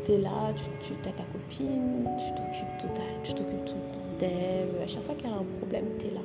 c'est 0.06 0.18
là, 0.18 0.54
tu, 0.56 0.94
tu 0.94 1.10
as 1.10 1.12
ta 1.12 1.24
copine, 1.24 2.08
tu 2.18 2.30
t'occupes 2.36 2.78
tout, 2.80 3.02
tu 3.24 3.34
t'occupes 3.34 3.66
tout 3.66 3.76
le 3.76 3.94
temps 3.94 4.18
d'elle. 4.20 4.84
À 4.84 4.88
chaque 4.88 5.04
fois 5.04 5.16
qu'elle 5.16 5.32
a 5.32 5.36
un 5.36 5.46
problème, 5.60 5.86
tu 6.00 6.08
es 6.08 6.12
là. 6.12 6.22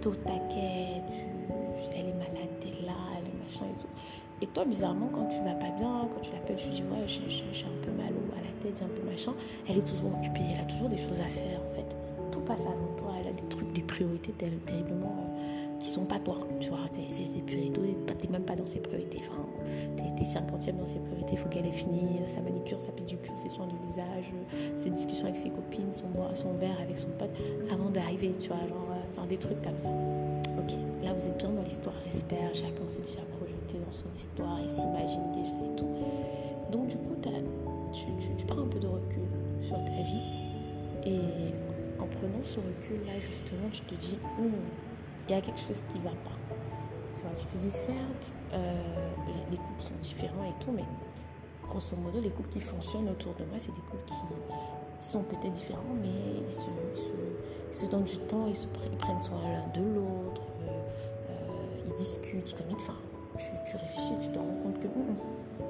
Tout 0.00 0.14
taquet, 0.24 0.96
elle 0.96 1.39
toi, 4.54 4.64
bizarrement, 4.64 5.08
quand 5.12 5.26
tu 5.26 5.38
vas 5.38 5.54
pas 5.54 5.70
bien, 5.78 6.08
quand 6.12 6.20
tu 6.20 6.32
l'appelles, 6.32 6.56
tu 6.56 6.68
dis 6.68 6.82
Ouais, 6.90 7.06
j'ai, 7.06 7.64
un 7.64 7.84
peu 7.84 7.92
mal 7.92 8.12
à 8.38 8.42
la 8.42 8.62
tête, 8.62 8.78
j'ai 8.78 8.84
un 8.84 8.88
peu 8.88 9.02
machin, 9.08 9.32
elle 9.68 9.78
est 9.78 9.86
toujours 9.86 10.12
occupée, 10.18 10.40
elle 10.54 10.60
a 10.60 10.64
toujours 10.64 10.88
des 10.88 10.98
choses 10.98 11.20
à 11.20 11.28
faire 11.28 11.60
en 11.60 11.74
fait. 11.74 11.96
Tout 12.32 12.40
passe 12.40 12.62
avant 12.62 12.94
toi, 12.96 13.12
elle 13.20 13.28
a 13.28 13.32
des 13.32 13.48
trucs, 13.48 13.72
des 13.72 13.82
priorités 13.82 14.32
terriblement. 14.32 15.16
Euh, 15.18 15.60
qui 15.80 15.88
sont 15.88 16.04
pas 16.04 16.18
toi, 16.18 16.36
tu 16.60 16.68
vois, 16.68 16.80
c'est 16.92 17.42
priorités, 17.46 17.96
toi 18.06 18.14
t'es 18.18 18.28
même 18.28 18.44
pas 18.44 18.54
dans 18.54 18.66
ses 18.66 18.80
priorités, 18.80 19.22
enfin, 19.26 19.46
t'es 19.96 20.24
50e 20.24 20.76
dans 20.76 20.84
ses 20.86 20.98
priorités, 20.98 21.32
il 21.32 21.38
faut 21.38 21.48
qu'elle 21.48 21.66
ait 21.66 21.72
fini 21.72 22.20
sa 22.26 22.42
manicure, 22.42 22.78
sa 22.78 22.92
pédicure, 22.92 23.32
ses 23.36 23.48
soins 23.48 23.66
du 23.66 23.76
visage, 23.86 24.30
ses 24.76 24.90
discussions 24.90 25.24
avec 25.24 25.38
ses 25.38 25.48
copines, 25.48 25.90
son, 25.90 26.04
son 26.34 26.52
verre 26.58 26.78
avec 26.82 26.98
son 26.98 27.08
pote, 27.18 27.30
avant 27.72 27.88
d'arriver, 27.88 28.32
tu 28.38 28.48
vois, 28.48 28.58
genre, 28.68 28.90
euh, 28.90 29.16
enfin, 29.16 29.26
des 29.26 29.38
trucs 29.38 29.62
comme 29.62 29.78
ça. 29.78 29.88
Ok, 30.58 30.74
là 31.02 31.14
vous 31.14 31.26
êtes 31.26 31.38
bien 31.38 31.48
dans 31.48 31.62
l'histoire, 31.62 31.94
j'espère, 32.04 32.54
chacun 32.54 32.86
s'est 32.86 33.00
déjà 33.00 33.22
dans 33.78 33.92
son 33.92 34.06
histoire 34.14 34.58
et 34.60 34.68
s'imagine 34.68 35.30
déjà 35.32 35.54
et 35.54 35.76
tout. 35.76 35.88
Donc 36.70 36.88
du 36.88 36.96
coup, 36.96 37.16
tu, 37.92 38.46
prends 38.46 38.62
un 38.62 38.68
peu 38.68 38.78
de 38.78 38.86
recul 38.86 39.28
sur 39.62 39.76
ta 39.84 40.02
vie 40.02 40.40
et 41.06 41.20
en 41.98 42.06
prenant 42.06 42.42
ce 42.42 42.56
recul 42.56 43.06
là, 43.06 43.18
justement, 43.18 43.68
tu 43.70 43.82
te 43.82 43.94
dis, 43.94 44.16
hmm, 44.38 44.52
il 45.28 45.34
y 45.34 45.38
a 45.38 45.40
quelque 45.40 45.60
chose 45.60 45.82
qui 45.88 45.98
ne 45.98 46.04
va 46.04 46.10
pas. 46.10 46.36
Tu, 47.38 47.46
te 47.46 47.56
dis, 47.58 47.70
certes, 47.70 48.32
euh, 48.52 48.82
les, 49.50 49.56
couples 49.56 49.82
sont 49.82 49.94
différents 50.00 50.44
et 50.44 50.64
tout, 50.64 50.72
mais 50.72 50.84
grosso 51.68 51.96
modo, 51.96 52.20
les 52.20 52.30
couples 52.30 52.48
qui 52.48 52.60
fonctionnent 52.60 53.08
autour 53.08 53.34
de 53.34 53.44
moi, 53.44 53.58
c'est 53.58 53.72
des 53.72 53.80
couples 53.82 54.04
qui 54.06 55.06
sont 55.06 55.22
peut-être 55.22 55.52
différents, 55.52 55.94
mais 56.00 56.42
ils 56.46 57.74
se, 57.74 57.86
donnent 57.86 58.04
du 58.04 58.18
temps, 58.18 58.46
ils, 58.48 58.56
se, 58.56 58.66
prennent 58.66 59.18
soin 59.18 59.38
l'un 59.42 59.80
de 59.80 59.86
l'autre, 59.86 60.42
euh, 60.62 60.80
euh, 61.30 61.86
ils 61.86 61.94
discutent, 61.94 62.50
ils 62.50 62.56
communiquent. 62.56 63.09
Tu, 63.66 63.76
réfléchis, 63.76 64.14
tu 64.20 64.28
te 64.28 64.38
rends 64.38 64.56
compte 64.62 64.80
que 64.80 64.86
hum, 64.86 65.08
hum, 65.08 65.66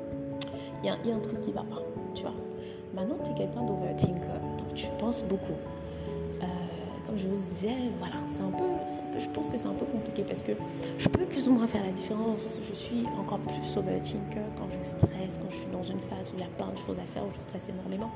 il 0.82 0.86
y, 0.86 1.12
a 1.12 1.14
un 1.14 1.20
truc 1.20 1.40
qui 1.40 1.50
ne 1.50 1.54
va 1.54 1.62
pas, 1.62 1.82
tu 2.14 2.22
vois. 2.22 2.34
Maintenant, 2.94 3.16
tu 3.22 3.30
es 3.30 3.34
quelqu'un 3.34 3.62
d'overthinker, 3.62 4.40
donc 4.58 4.74
tu 4.74 4.86
penses 4.98 5.22
beaucoup 5.24 5.56
comme 7.10 7.18
je 7.18 7.26
vous 7.26 7.42
disais, 7.54 7.74
voilà, 7.98 8.14
c'est 8.24 8.40
un, 8.40 8.50
peu, 8.50 9.18
je 9.18 9.28
pense 9.30 9.50
que 9.50 9.58
c'est 9.58 9.66
un 9.66 9.74
peu 9.74 9.84
compliqué 9.84 10.22
parce 10.22 10.42
que 10.42 10.52
je 10.96 11.08
peux 11.08 11.24
plus 11.24 11.48
ou 11.48 11.52
moins 11.52 11.66
faire 11.66 11.84
la 11.84 11.90
différence 11.90 12.40
parce 12.40 12.54
que 12.56 12.62
je 12.62 12.72
suis 12.72 13.04
encore 13.18 13.40
plus 13.40 13.76
overthinker 13.76 14.44
quand 14.56 14.68
je 14.68 14.88
stresse, 14.88 15.40
quand 15.42 15.50
je 15.50 15.56
suis 15.56 15.70
dans 15.72 15.82
une 15.82 15.98
phase 15.98 16.32
où 16.32 16.36
il 16.36 16.42
y 16.42 16.44
a 16.44 16.50
plein 16.56 16.68
de 16.68 16.78
choses 16.78 17.00
à 17.00 17.06
faire, 17.12 17.24
où 17.26 17.30
je 17.34 17.40
stresse 17.40 17.68
énormément. 17.68 18.12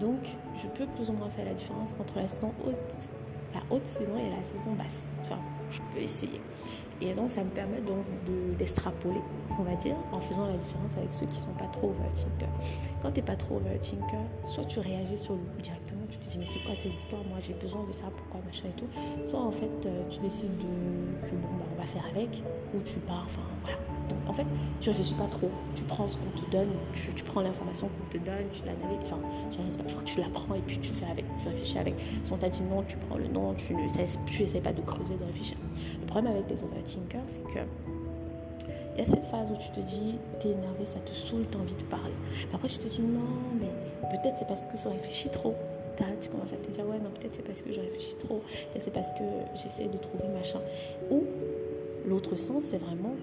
Donc, 0.00 0.18
je 0.56 0.66
peux 0.66 0.86
plus 0.96 1.10
ou 1.10 1.12
moins 1.12 1.30
faire 1.30 1.44
la 1.44 1.54
différence 1.54 1.94
entre 2.00 2.16
la 2.16 2.26
saison 2.26 2.52
haute, 2.66 2.74
la 3.54 3.60
haute 3.70 3.86
saison 3.86 4.16
et 4.18 4.36
la 4.36 4.42
saison 4.42 4.72
basse. 4.72 5.08
Enfin, 5.22 5.38
je 5.70 5.78
peux 5.92 6.02
essayer. 6.02 6.40
Et 7.00 7.12
donc, 7.12 7.30
ça 7.30 7.42
me 7.42 7.50
permet 7.50 7.80
donc 7.80 8.04
d'extrapoler, 8.58 9.20
on 9.58 9.62
va 9.62 9.74
dire, 9.74 9.96
en 10.12 10.20
faisant 10.20 10.46
la 10.46 10.56
différence 10.56 10.92
avec 10.96 11.12
ceux 11.12 11.26
qui 11.26 11.36
ne 11.36 11.42
sont 11.42 11.54
pas 11.58 11.66
trop 11.66 11.88
overthinkers. 11.90 12.48
Quand 13.02 13.10
tu 13.10 13.20
n'es 13.20 13.26
pas 13.26 13.36
trop 13.36 13.56
overthinker, 13.56 14.20
soit 14.46 14.64
tu 14.64 14.78
réagis 14.80 15.18
sur 15.18 15.34
le 15.34 15.40
coup 15.40 15.60
directement, 15.62 16.02
tu 16.08 16.18
te 16.18 16.30
dis, 16.30 16.38
mais 16.38 16.46
c'est 16.46 16.60
quoi 16.60 16.74
ces 16.74 16.88
histoires? 16.88 17.22
Moi, 17.24 17.38
j'ai 17.40 17.54
besoin 17.54 17.84
de 17.84 17.92
ça, 17.92 18.04
pourquoi 18.16 18.40
machin 18.46 18.68
et 18.68 18.76
tout. 18.78 18.88
Soit 19.24 19.40
en 19.40 19.52
fait, 19.52 19.86
euh, 19.86 20.02
tu 20.08 20.20
décides 20.20 20.56
de, 20.56 21.28
que 21.28 21.34
bon, 21.34 21.48
bah, 21.58 21.64
on 21.74 21.78
va 21.78 21.86
faire 21.86 22.04
avec, 22.14 22.42
ou 22.74 22.80
tu 22.82 22.98
pars, 23.00 23.24
enfin 23.26 23.42
voilà. 23.62 23.76
En 24.26 24.32
fait, 24.32 24.46
tu 24.80 24.88
réfléchis 24.88 25.14
pas 25.14 25.26
trop. 25.26 25.50
Tu 25.74 25.82
prends 25.84 26.08
ce 26.08 26.16
qu'on 26.16 26.30
te 26.40 26.50
donne, 26.50 26.68
tu, 26.92 27.24
prends 27.24 27.40
l'information 27.40 27.88
qu'on 27.88 28.18
te 28.18 28.22
donne, 28.22 28.48
tu 28.52 28.62
l'analyses, 28.64 29.00
enfin, 29.04 29.18
tu, 29.50 29.94
tu 30.04 30.20
la 30.20 30.28
prends 30.28 30.54
et 30.54 30.60
puis 30.60 30.78
tu 30.78 30.92
fais 30.92 31.06
avec, 31.06 31.24
tu 31.40 31.48
réfléchis 31.48 31.78
avec. 31.78 31.94
Si 32.22 32.32
on 32.32 32.36
t'a 32.36 32.48
dit 32.48 32.62
non, 32.62 32.82
tu 32.82 32.96
prends 32.96 33.18
le 33.18 33.28
non, 33.28 33.54
tu 33.54 33.74
ne 33.74 33.86
tu 34.26 34.60
pas 34.60 34.72
de 34.72 34.82
creuser, 34.82 35.16
de 35.16 35.24
réfléchir. 35.24 35.56
Le 36.00 36.06
problème 36.06 36.32
avec 36.32 36.48
les 36.50 36.62
overthinkers, 36.62 37.22
c'est 37.26 37.42
que 37.44 37.60
il 38.94 39.00
y 39.00 39.02
a 39.02 39.06
cette 39.06 39.24
phase 39.24 39.48
où 39.50 39.56
tu 39.56 39.70
te 39.70 39.80
dis, 39.80 40.14
t'es 40.38 40.50
énervé, 40.50 40.86
ça 40.86 41.00
te 41.00 41.10
saoule, 41.12 41.44
t'as 41.50 41.58
envie 41.58 41.74
de 41.74 41.82
parler. 41.82 42.12
Après, 42.52 42.68
tu 42.68 42.78
te 42.78 42.86
dis, 42.86 43.02
non, 43.02 43.26
mais 43.58 43.68
peut-être 44.08 44.38
c'est 44.38 44.46
parce 44.46 44.64
que 44.66 44.76
je 44.76 44.88
réfléchis 44.88 45.30
trop. 45.30 45.54
Tu 46.20 46.28
commences 46.28 46.52
à 46.52 46.56
te 46.56 46.70
dire, 46.70 46.86
ouais, 46.86 46.98
non, 46.98 47.10
peut-être 47.10 47.34
c'est 47.34 47.44
parce 47.44 47.62
que 47.62 47.72
je 47.72 47.80
réfléchis 47.80 48.16
trop. 48.16 48.38
Peut-être 48.38 48.82
c'est 48.82 48.92
parce 48.92 49.12
que 49.12 49.24
j'essaie 49.54 49.86
de 49.86 49.98
trouver 49.98 50.28
machin. 50.28 50.60
Ou 51.10 51.24
l'autre 52.06 52.36
sens, 52.36 52.64
c'est 52.64 52.78
vraiment 52.78 53.14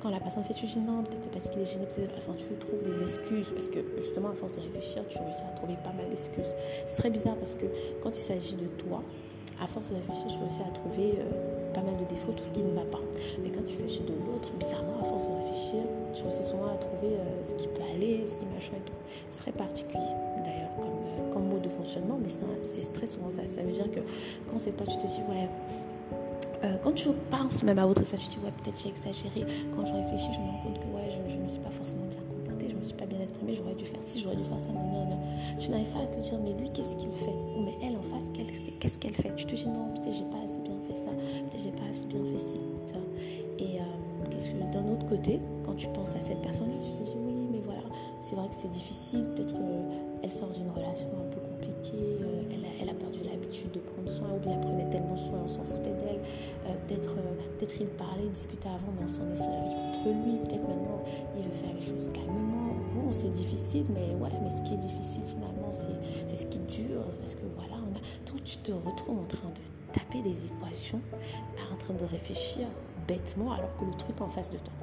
quand 0.00 0.10
la 0.10 0.20
personne 0.20 0.44
fait, 0.44 0.54
tu 0.54 0.66
dis 0.66 0.78
non, 0.78 1.02
peut-être 1.02 1.24
c'est 1.24 1.32
parce 1.32 1.50
qu'il 1.50 1.60
est 1.60 1.64
gêné, 1.64 1.86
enfin, 2.16 2.32
tu 2.36 2.54
trouves 2.54 2.82
des 2.82 3.02
excuses, 3.02 3.50
parce 3.50 3.68
que 3.68 3.80
justement, 3.96 4.30
à 4.30 4.34
force 4.34 4.54
de 4.54 4.60
réfléchir, 4.60 5.02
tu 5.08 5.18
réussis 5.18 5.42
à 5.42 5.56
trouver 5.56 5.74
pas 5.82 5.92
mal 5.92 6.08
d'excuses. 6.08 6.54
C'est 6.86 6.96
très 6.96 7.10
bizarre 7.10 7.36
parce 7.36 7.54
que 7.54 7.66
quand 8.02 8.16
il 8.16 8.20
s'agit 8.20 8.54
de 8.54 8.66
toi, 8.66 9.02
à 9.60 9.66
force 9.66 9.90
de 9.90 9.96
réfléchir, 9.96 10.28
je 10.28 10.38
réussis 10.38 10.62
à 10.62 10.70
trouver 10.70 11.14
euh, 11.18 11.72
pas 11.72 11.80
mal 11.80 11.96
de 11.96 12.04
défauts, 12.04 12.32
tout 12.32 12.44
ce 12.44 12.52
qui 12.52 12.62
ne 12.62 12.72
va 12.72 12.82
pas. 12.82 13.00
Mais 13.42 13.50
quand 13.50 13.62
il 13.62 13.74
s'agit 13.74 14.00
de 14.00 14.14
l'autre, 14.26 14.52
bizarrement, 14.58 15.00
à 15.00 15.04
force 15.04 15.26
de 15.28 15.34
réfléchir, 15.34 15.82
je 16.14 16.22
réussis 16.22 16.44
souvent 16.44 16.66
à 16.72 16.76
trouver 16.76 17.18
euh, 17.18 17.42
ce 17.42 17.54
qui 17.54 17.66
peut 17.66 17.82
aller, 17.94 18.24
ce 18.24 18.36
qui 18.36 18.46
machin 18.46 18.74
et 18.76 18.86
tout. 18.86 18.94
C'est 19.30 19.42
très 19.42 19.52
particulier, 19.52 20.14
d'ailleurs, 20.44 20.74
comme, 20.80 20.90
euh, 20.90 21.32
comme 21.32 21.48
mode 21.48 21.62
de 21.62 21.68
fonctionnement, 21.68 22.18
mais 22.22 22.28
c'est 22.62 22.92
très 22.92 23.06
souvent 23.06 23.32
ça. 23.32 23.46
Ça 23.48 23.62
veut 23.62 23.72
dire 23.72 23.90
que 23.90 24.00
quand 24.48 24.58
c'est 24.58 24.76
toi, 24.76 24.86
tu 24.86 24.96
te 24.96 25.06
dis, 25.06 25.22
ouais, 25.28 25.48
euh, 26.64 26.76
quand 26.82 26.92
tu 26.92 27.08
penses 27.30 27.62
même 27.62 27.78
à 27.78 27.86
autre 27.86 28.04
chose, 28.04 28.18
tu 28.18 28.26
te 28.26 28.32
dis, 28.32 28.44
ouais, 28.44 28.52
peut-être 28.62 28.80
j'ai 28.82 28.88
exagéré. 28.88 29.46
Quand 29.74 29.84
je 29.86 29.92
réfléchis, 29.92 30.32
je 30.32 30.40
me 30.40 30.46
rends 30.46 30.62
compte 30.64 30.78
que 30.80 30.86
ouais, 30.86 31.08
je 31.10 31.36
ne 31.36 31.42
me 31.42 31.48
suis 31.48 31.60
pas 31.60 31.70
forcément 31.70 32.06
bien 32.06 32.18
comportée, 32.28 32.68
je 32.68 32.74
ne 32.74 32.78
me 32.78 32.84
suis 32.84 32.96
pas 32.96 33.06
bien 33.06 33.20
exprimée, 33.20 33.54
j'aurais 33.54 33.74
dû 33.74 33.84
faire 33.84 34.02
ci, 34.02 34.20
j'aurais 34.20 34.36
dû 34.36 34.44
faire 34.44 34.60
ça. 34.60 34.68
Non, 34.68 34.82
non, 34.82 35.06
non. 35.06 35.18
Tu 35.58 35.70
n'arrives 35.70 35.92
pas 35.92 36.02
à 36.02 36.06
te 36.06 36.20
dire, 36.20 36.38
mais 36.42 36.52
lui, 36.54 36.70
qu'est-ce 36.70 36.96
qu'il 36.96 37.12
fait? 37.12 37.36
Ou 37.56 37.62
mais 37.62 37.74
elle 37.82 37.96
en 37.96 38.02
face, 38.14 38.30
qu'est-ce 38.34 38.98
qu'elle 38.98 39.14
fait? 39.14 39.34
Tu 39.36 39.46
te 39.46 39.54
dis, 39.54 39.68
non, 39.68 39.94
peut-être 39.94 40.16
j'ai 40.16 40.24
pas 40.24 40.42
assez 40.44 40.58
bien 40.60 40.76
fait 40.88 40.96
ça, 40.96 41.10
peut-être 41.10 41.62
j'ai 41.62 41.72
pas 41.72 41.86
assez 41.92 42.06
bien 42.06 42.22
fait 42.32 42.38
ci. 42.38 42.58
Et 43.58 43.80
euh, 43.80 43.82
qu'est-ce 44.30 44.50
que 44.50 44.72
d'un 44.72 44.86
autre 44.92 45.06
côté, 45.06 45.40
quand 45.64 45.74
tu 45.74 45.88
penses 45.88 46.14
à 46.14 46.20
cette 46.20 46.40
personne-là, 46.42 46.74
tu 46.80 47.04
te 47.04 47.10
dis, 47.10 47.16
oui, 47.16 47.48
mais 47.50 47.60
voilà, 47.64 47.82
c'est 48.22 48.36
vrai 48.36 48.48
que 48.48 48.54
c'est 48.54 48.70
difficile, 48.70 49.24
peut-être 49.34 49.54
qu'elle 50.20 50.32
sort 50.32 50.50
d'une 50.50 50.70
relation 50.70 51.08
un 51.18 51.30
peu 51.32 51.40
compliquée, 51.40 52.18
euh, 52.22 52.42
elle, 52.52 52.64
a, 52.64 52.90
elle 52.90 52.96
perdu 52.96 53.20
l'habitude 53.24 53.70
de 53.72 53.80
prendre 53.80 54.10
soin, 54.10 54.28
ou 54.34 54.38
bien 54.38 54.52
elle 54.54 54.60
prenait 54.60 54.88
tellement 54.90 55.16
soin, 55.16 55.40
on 55.44 55.48
s'en 55.48 55.62
foutait 55.62 55.94
d'elle. 55.94 56.20
Euh, 56.66 56.74
peut-être 56.86 57.16
euh, 57.18 57.58
peut 57.58 57.66
il 57.80 57.86
parlait, 57.86 58.28
discutait 58.28 58.68
avant, 58.68 58.92
mais 58.98 59.04
on 59.04 59.08
s'en 59.08 59.30
est 59.30 59.34
servi 59.34 59.74
contre 59.74 60.08
lui. 60.08 60.38
Peut-être 60.44 60.68
maintenant, 60.68 61.02
il 61.36 61.44
veut 61.44 61.56
faire 61.56 61.74
les 61.74 61.80
choses 61.80 62.10
calmement. 62.12 62.74
Bon, 62.94 63.12
c'est 63.12 63.30
difficile, 63.30 63.86
mais 63.90 64.14
ouais, 64.14 64.30
mais 64.42 64.50
ce 64.50 64.62
qui 64.62 64.74
est 64.74 64.78
difficile 64.78 65.22
finalement, 65.26 65.72
c'est 65.72 66.36
ce 66.36 66.46
qui 66.46 66.58
dure. 66.60 67.04
Parce 67.20 67.34
que 67.34 67.44
voilà, 67.56 67.76
on 67.76 68.38
tu 68.44 68.58
te 68.58 68.72
retrouves 68.72 69.18
en 69.20 69.26
train 69.26 69.48
de 69.48 69.92
taper 69.92 70.22
des 70.22 70.44
équations, 70.44 71.00
en 71.72 71.76
train 71.76 71.94
de 71.94 72.04
réfléchir 72.04 72.66
bêtement, 73.06 73.52
alors 73.52 73.70
que 73.78 73.84
le 73.84 73.92
truc 73.92 74.20
en 74.20 74.28
face 74.28 74.50
de 74.50 74.56
toi. 74.56 74.74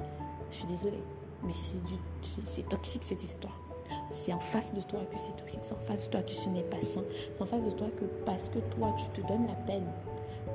Je 0.50 0.56
suis 0.56 0.66
désolée, 0.66 1.02
mais 1.44 1.52
c'est 1.52 2.68
toxique 2.68 3.02
cette 3.04 3.22
histoire. 3.22 3.65
C'est 4.12 4.32
en 4.32 4.40
face 4.40 4.72
de 4.72 4.80
toi 4.80 5.00
que 5.10 5.18
c'est 5.18 5.36
toxique, 5.36 5.60
c'est 5.62 5.74
en 5.74 5.86
face 5.86 6.02
de 6.04 6.06
toi 6.08 6.22
que 6.22 6.32
ce 6.32 6.48
n'est 6.48 6.62
pas 6.62 6.80
sain, 6.80 7.02
c'est 7.34 7.42
en 7.42 7.46
face 7.46 7.64
de 7.64 7.70
toi 7.70 7.88
que 7.96 8.04
parce 8.24 8.48
que 8.48 8.58
toi 8.76 8.94
tu 8.98 9.20
te 9.20 9.26
donnes 9.26 9.46
la 9.46 9.54
peine 9.54 9.86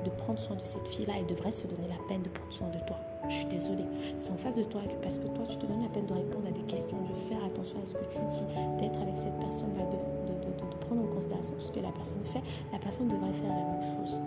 de 0.04 0.10
prendre 0.10 0.38
soin 0.38 0.56
de 0.56 0.64
cette 0.64 0.86
fille-là, 0.88 1.14
elle 1.18 1.26
devrait 1.26 1.52
se 1.52 1.66
donner 1.66 1.88
la 1.88 2.02
peine 2.08 2.22
de 2.22 2.28
prendre 2.28 2.52
soin 2.52 2.68
de 2.68 2.78
toi. 2.86 2.96
Je 3.28 3.34
suis 3.34 3.46
désolée. 3.46 3.86
C'est 4.16 4.32
en 4.32 4.36
face 4.36 4.54
de 4.54 4.64
toi 4.64 4.80
que 4.82 4.94
parce 5.02 5.18
que 5.18 5.26
toi, 5.28 5.44
tu 5.48 5.56
te 5.56 5.66
donnes 5.66 5.82
la 5.82 5.88
peine 5.88 6.06
de 6.06 6.14
répondre 6.14 6.46
à 6.48 6.50
des 6.50 6.62
questions, 6.62 6.96
de 7.02 7.14
faire 7.28 7.42
attention 7.44 7.78
à 7.80 7.84
ce 7.84 7.94
que 7.94 8.04
tu 8.10 8.18
dis, 8.32 8.44
d'être 8.80 9.00
avec 9.00 9.16
cette 9.16 9.38
personne-là, 9.38 9.84
de, 9.84 9.96
prendre 10.86 11.02
en 11.04 11.14
considération 11.14 11.54
ce 11.58 11.70
que 11.70 11.80
la 11.80 11.92
personne 11.92 12.24
fait, 12.24 12.42
la 12.72 12.78
personne 12.78 13.06
devrait 13.06 13.32
faire 13.32 13.48
la 13.48 13.64
même 13.64 13.82
chose 13.96 14.20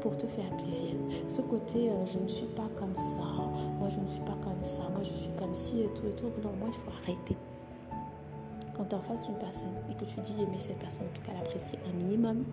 pour 0.00 0.16
te 0.16 0.26
faire 0.26 0.50
plaisir. 0.56 0.94
Ce 1.26 1.40
côté, 1.40 1.90
euh, 1.90 2.06
je 2.06 2.18
ne 2.18 2.28
suis 2.28 2.46
pas 2.46 2.68
comme 2.76 2.96
ça, 2.96 3.22
moi 3.78 3.88
je 3.88 4.00
ne 4.00 4.06
suis 4.08 4.20
pas 4.20 4.36
comme 4.42 4.62
ça, 4.62 4.82
moi 4.90 5.02
je 5.02 5.12
suis 5.12 5.30
comme 5.38 5.54
ci 5.54 5.82
et 5.82 5.88
tout 5.94 6.06
et 6.06 6.14
tout, 6.14 6.30
non, 6.42 6.50
moi 6.58 6.68
il 6.68 6.74
faut 6.74 6.90
arrêter. 7.02 7.36
Quand 8.78 8.84
tu 8.84 8.94
es 8.94 8.98
en 8.98 9.02
face 9.02 9.26
d'une 9.26 9.38
personne 9.38 9.74
et 9.90 9.94
que 9.94 10.04
tu 10.04 10.20
dis 10.20 10.40
aimer 10.40 10.56
cette 10.56 10.78
personne, 10.78 11.02
en 11.02 11.14
tout 11.14 11.22
cas 11.22 11.34
l'apprécier 11.34 11.78
un 11.90 11.92
minimum, 11.92 12.44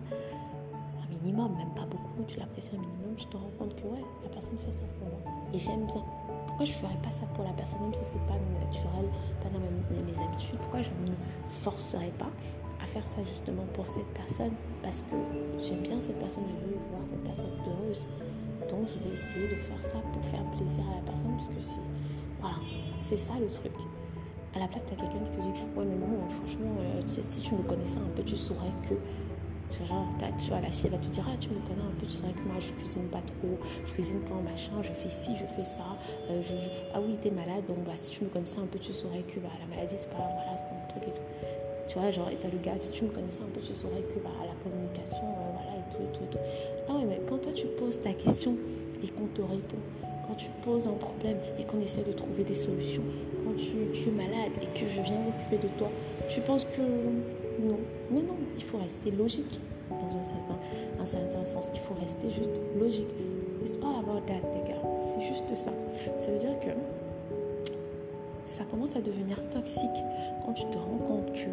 minimum, 1.22 1.56
même 1.56 1.74
pas 1.74 1.86
beaucoup, 1.86 2.24
tu 2.26 2.38
l'apprécies 2.38 2.76
un 2.76 2.80
minimum, 2.80 3.14
tu 3.16 3.26
te 3.26 3.36
rends 3.36 3.50
compte 3.58 3.74
que 3.76 3.86
ouais, 3.86 4.04
la 4.22 4.28
personne 4.28 4.56
fait 4.58 4.72
ça 4.72 4.86
pour 4.98 5.08
moi. 5.08 5.20
Et 5.52 5.58
j'aime 5.58 5.86
bien. 5.86 6.04
Pourquoi 6.46 6.66
je 6.66 6.72
ne 6.72 6.76
ferais 6.76 6.98
pas 7.02 7.10
ça 7.10 7.26
pour 7.34 7.44
la 7.44 7.52
personne, 7.52 7.80
même 7.82 7.94
si 7.94 8.00
c'est 8.00 8.26
pas 8.26 8.38
naturel, 8.64 9.10
pas 9.42 9.48
dans 9.50 9.60
mes, 9.60 10.18
habitudes 10.18 10.58
Pourquoi 10.58 10.82
je 10.82 10.90
ne 10.90 11.10
me 11.10 11.16
forcerais 11.48 12.12
pas 12.18 12.30
à 12.82 12.86
faire 12.86 13.06
ça 13.06 13.22
justement 13.24 13.64
pour 13.74 13.88
cette 13.88 14.08
personne? 14.14 14.52
Parce 14.82 15.02
que 15.02 15.16
j'aime 15.62 15.82
bien 15.82 16.00
cette 16.00 16.18
personne, 16.18 16.44
je 16.48 16.54
veux 16.54 16.78
voir 16.90 17.02
cette 17.04 17.22
personne 17.24 17.52
heureuse. 17.66 18.06
Donc 18.70 18.86
je 18.86 18.98
vais 18.98 19.14
essayer 19.14 19.48
de 19.48 19.60
faire 19.60 19.82
ça 19.82 19.98
pour 20.12 20.24
faire 20.24 20.44
plaisir 20.56 20.82
à 20.92 20.96
la 20.96 21.02
personne, 21.02 21.32
parce 21.36 21.48
que 21.48 21.60
c'est 21.60 21.80
voilà, 22.40 22.56
c'est 22.98 23.16
ça 23.16 23.34
le 23.38 23.50
truc. 23.50 23.72
À 24.56 24.58
la 24.58 24.68
place, 24.68 24.84
tu 24.86 24.94
as 24.94 24.96
quelqu'un 24.96 25.22
qui 25.26 25.32
te 25.32 25.42
dit 25.42 25.48
Ouais, 25.76 25.84
mais 25.84 25.96
maman, 25.96 26.26
franchement, 26.30 26.80
euh, 26.80 27.02
si 27.04 27.42
tu 27.42 27.54
me 27.54 27.62
connaissais 27.62 27.98
un 27.98 28.08
peu, 28.16 28.22
tu 28.22 28.36
saurais 28.36 28.72
que 28.88 28.94
tu 29.68 29.78
vois, 29.78 29.86
genre, 29.86 30.06
tu 30.38 30.48
vois, 30.48 30.60
la 30.60 30.70
fille, 30.70 30.88
va 30.88 30.96
te 30.96 31.08
dire, 31.08 31.26
ah, 31.28 31.36
tu 31.38 31.50
me 31.50 31.60
connais 31.66 31.82
un 31.82 31.92
peu, 32.00 32.06
tu 32.06 32.12
sais 32.12 32.22
que 32.22 32.48
moi, 32.48 32.56
je 32.58 32.72
cuisine 32.72 33.08
pas 33.08 33.20
trop, 33.20 33.58
je 33.84 33.92
cuisine 33.92 34.20
quand 34.26 34.40
machin, 34.40 34.72
je 34.80 34.88
fais 34.88 35.10
ci, 35.10 35.36
je 35.36 35.44
fais 35.44 35.64
ça. 35.64 35.98
Euh, 36.30 36.40
je, 36.40 36.54
ah 36.94 37.00
oui, 37.04 37.18
t'es 37.20 37.30
malade, 37.30 37.66
donc 37.68 37.84
bah, 37.84 37.92
si 38.00 38.12
tu 38.12 38.24
me 38.24 38.30
connaissais 38.30 38.58
un 38.58 38.66
peu, 38.66 38.78
tu 38.78 38.92
saurais 38.92 39.22
que 39.22 39.40
bah, 39.40 39.50
la 39.60 39.66
maladie, 39.66 39.96
c'est 39.98 40.08
pas, 40.08 40.16
voilà, 40.16 40.56
pas 40.56 40.72
mon 40.72 40.88
truc 40.88 41.02
et 41.08 41.12
tout. 41.12 41.26
Tu 41.88 41.98
vois, 41.98 42.10
genre, 42.10 42.30
et 42.30 42.36
t'as 42.36 42.48
le 42.48 42.58
gars, 42.58 42.78
si 42.78 42.92
tu 42.92 43.04
me 43.04 43.10
connaissais 43.10 43.42
un 43.42 43.52
peu, 43.52 43.60
tu 43.60 43.74
saurais 43.74 44.02
que 44.08 44.18
bah, 44.20 44.30
la 44.40 44.54
communication, 44.64 45.26
euh, 45.36 45.52
voilà, 45.52 45.76
et 45.76 45.84
tout, 45.92 46.02
et 46.02 46.12
tout, 46.16 46.24
et 46.24 46.30
tout. 46.30 46.42
Ah 46.88 46.94
ouais, 46.94 47.04
mais 47.04 47.20
quand 47.28 47.38
toi, 47.38 47.52
tu 47.52 47.66
poses 47.66 48.00
ta 48.00 48.14
question 48.14 48.56
et 49.02 49.08
qu'on 49.08 49.26
te 49.26 49.42
répond, 49.42 49.82
quand 50.26 50.34
tu 50.34 50.48
poses 50.64 50.86
un 50.86 50.92
problème 50.92 51.38
et 51.58 51.64
qu'on 51.64 51.80
essaie 51.80 52.02
de 52.02 52.12
trouver 52.12 52.44
des 52.44 52.54
solutions, 52.54 53.02
quand 53.44 53.54
tu, 53.56 54.08
es 54.08 54.12
malade 54.12 54.52
et 54.62 54.78
que 54.78 54.86
je 54.86 55.00
viens 55.02 55.18
m'occuper 55.18 55.58
de 55.58 55.68
toi, 55.78 55.90
tu 56.28 56.40
penses 56.40 56.64
que 56.64 56.82
non, 56.82 57.78
mais 58.10 58.22
non, 58.22 58.36
il 58.56 58.62
faut 58.62 58.78
rester 58.78 59.10
logique 59.10 59.60
dans 59.90 60.18
un 60.18 60.24
certain, 60.24 60.58
un 61.00 61.06
certain 61.06 61.44
sens. 61.44 61.70
Il 61.72 61.80
faut 61.80 61.94
rester 61.94 62.30
juste 62.30 62.60
logique. 62.78 63.08
It's 63.62 63.78
all 63.82 64.00
about 64.00 64.26
that, 64.26 64.42
les 64.54 64.68
gars. 64.68 64.82
C'est 65.00 65.26
juste 65.26 65.54
ça. 65.54 65.72
Ça 66.18 66.30
veut 66.30 66.38
dire 66.38 66.58
que 66.60 66.70
ça 68.44 68.64
commence 68.64 68.96
à 68.96 69.00
devenir 69.00 69.36
toxique 69.50 69.88
quand 70.44 70.52
tu 70.52 70.64
te 70.66 70.76
rends 70.76 70.98
compte 70.98 71.32
que 71.32 71.48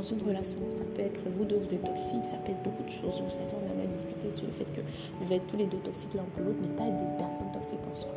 dans 0.00 0.08
une 0.08 0.22
relation, 0.26 0.56
ça 0.70 0.84
peut 0.94 1.02
être 1.02 1.20
vous 1.28 1.44
deux, 1.44 1.56
vous 1.56 1.74
êtes 1.74 1.84
toxiques, 1.84 2.24
ça 2.24 2.38
peut 2.38 2.52
être 2.52 2.62
beaucoup 2.62 2.84
de 2.84 2.88
choses. 2.88 3.20
Vous 3.20 3.28
savez, 3.28 3.52
on 3.52 3.68
en 3.68 3.84
a 3.84 3.86
discuté 3.86 4.34
sur 4.34 4.46
le 4.46 4.52
fait 4.52 4.64
que 4.72 4.80
vous 5.20 5.32
êtes 5.32 5.46
tous 5.46 5.58
les 5.58 5.66
deux 5.66 5.78
toxiques 5.78 6.14
l'un 6.14 6.24
pour 6.32 6.42
l'autre, 6.42 6.60
mais 6.62 6.72
pas 6.72 6.88
des 6.88 7.18
personnes 7.18 7.52
toxiques 7.52 7.84
en 7.90 7.94
soi. 7.94 8.12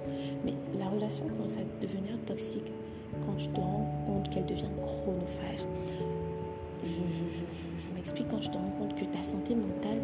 Mais 0.45 0.53
la 0.79 0.87
relation 0.87 1.27
commence 1.27 1.57
à 1.57 1.63
devenir 1.81 2.17
toxique 2.25 2.71
quand 3.25 3.35
tu 3.35 3.47
te 3.49 3.59
rends 3.59 3.85
compte 4.07 4.29
qu'elle 4.29 4.45
devient 4.45 4.71
chronophage 4.79 5.67
je, 6.83 7.95
m'explique 7.95 8.27
quand 8.29 8.39
tu 8.39 8.49
te 8.49 8.57
rends 8.57 8.73
compte 8.79 8.95
que 8.95 9.05
ta 9.05 9.23
santé 9.23 9.55
mentale 9.55 10.01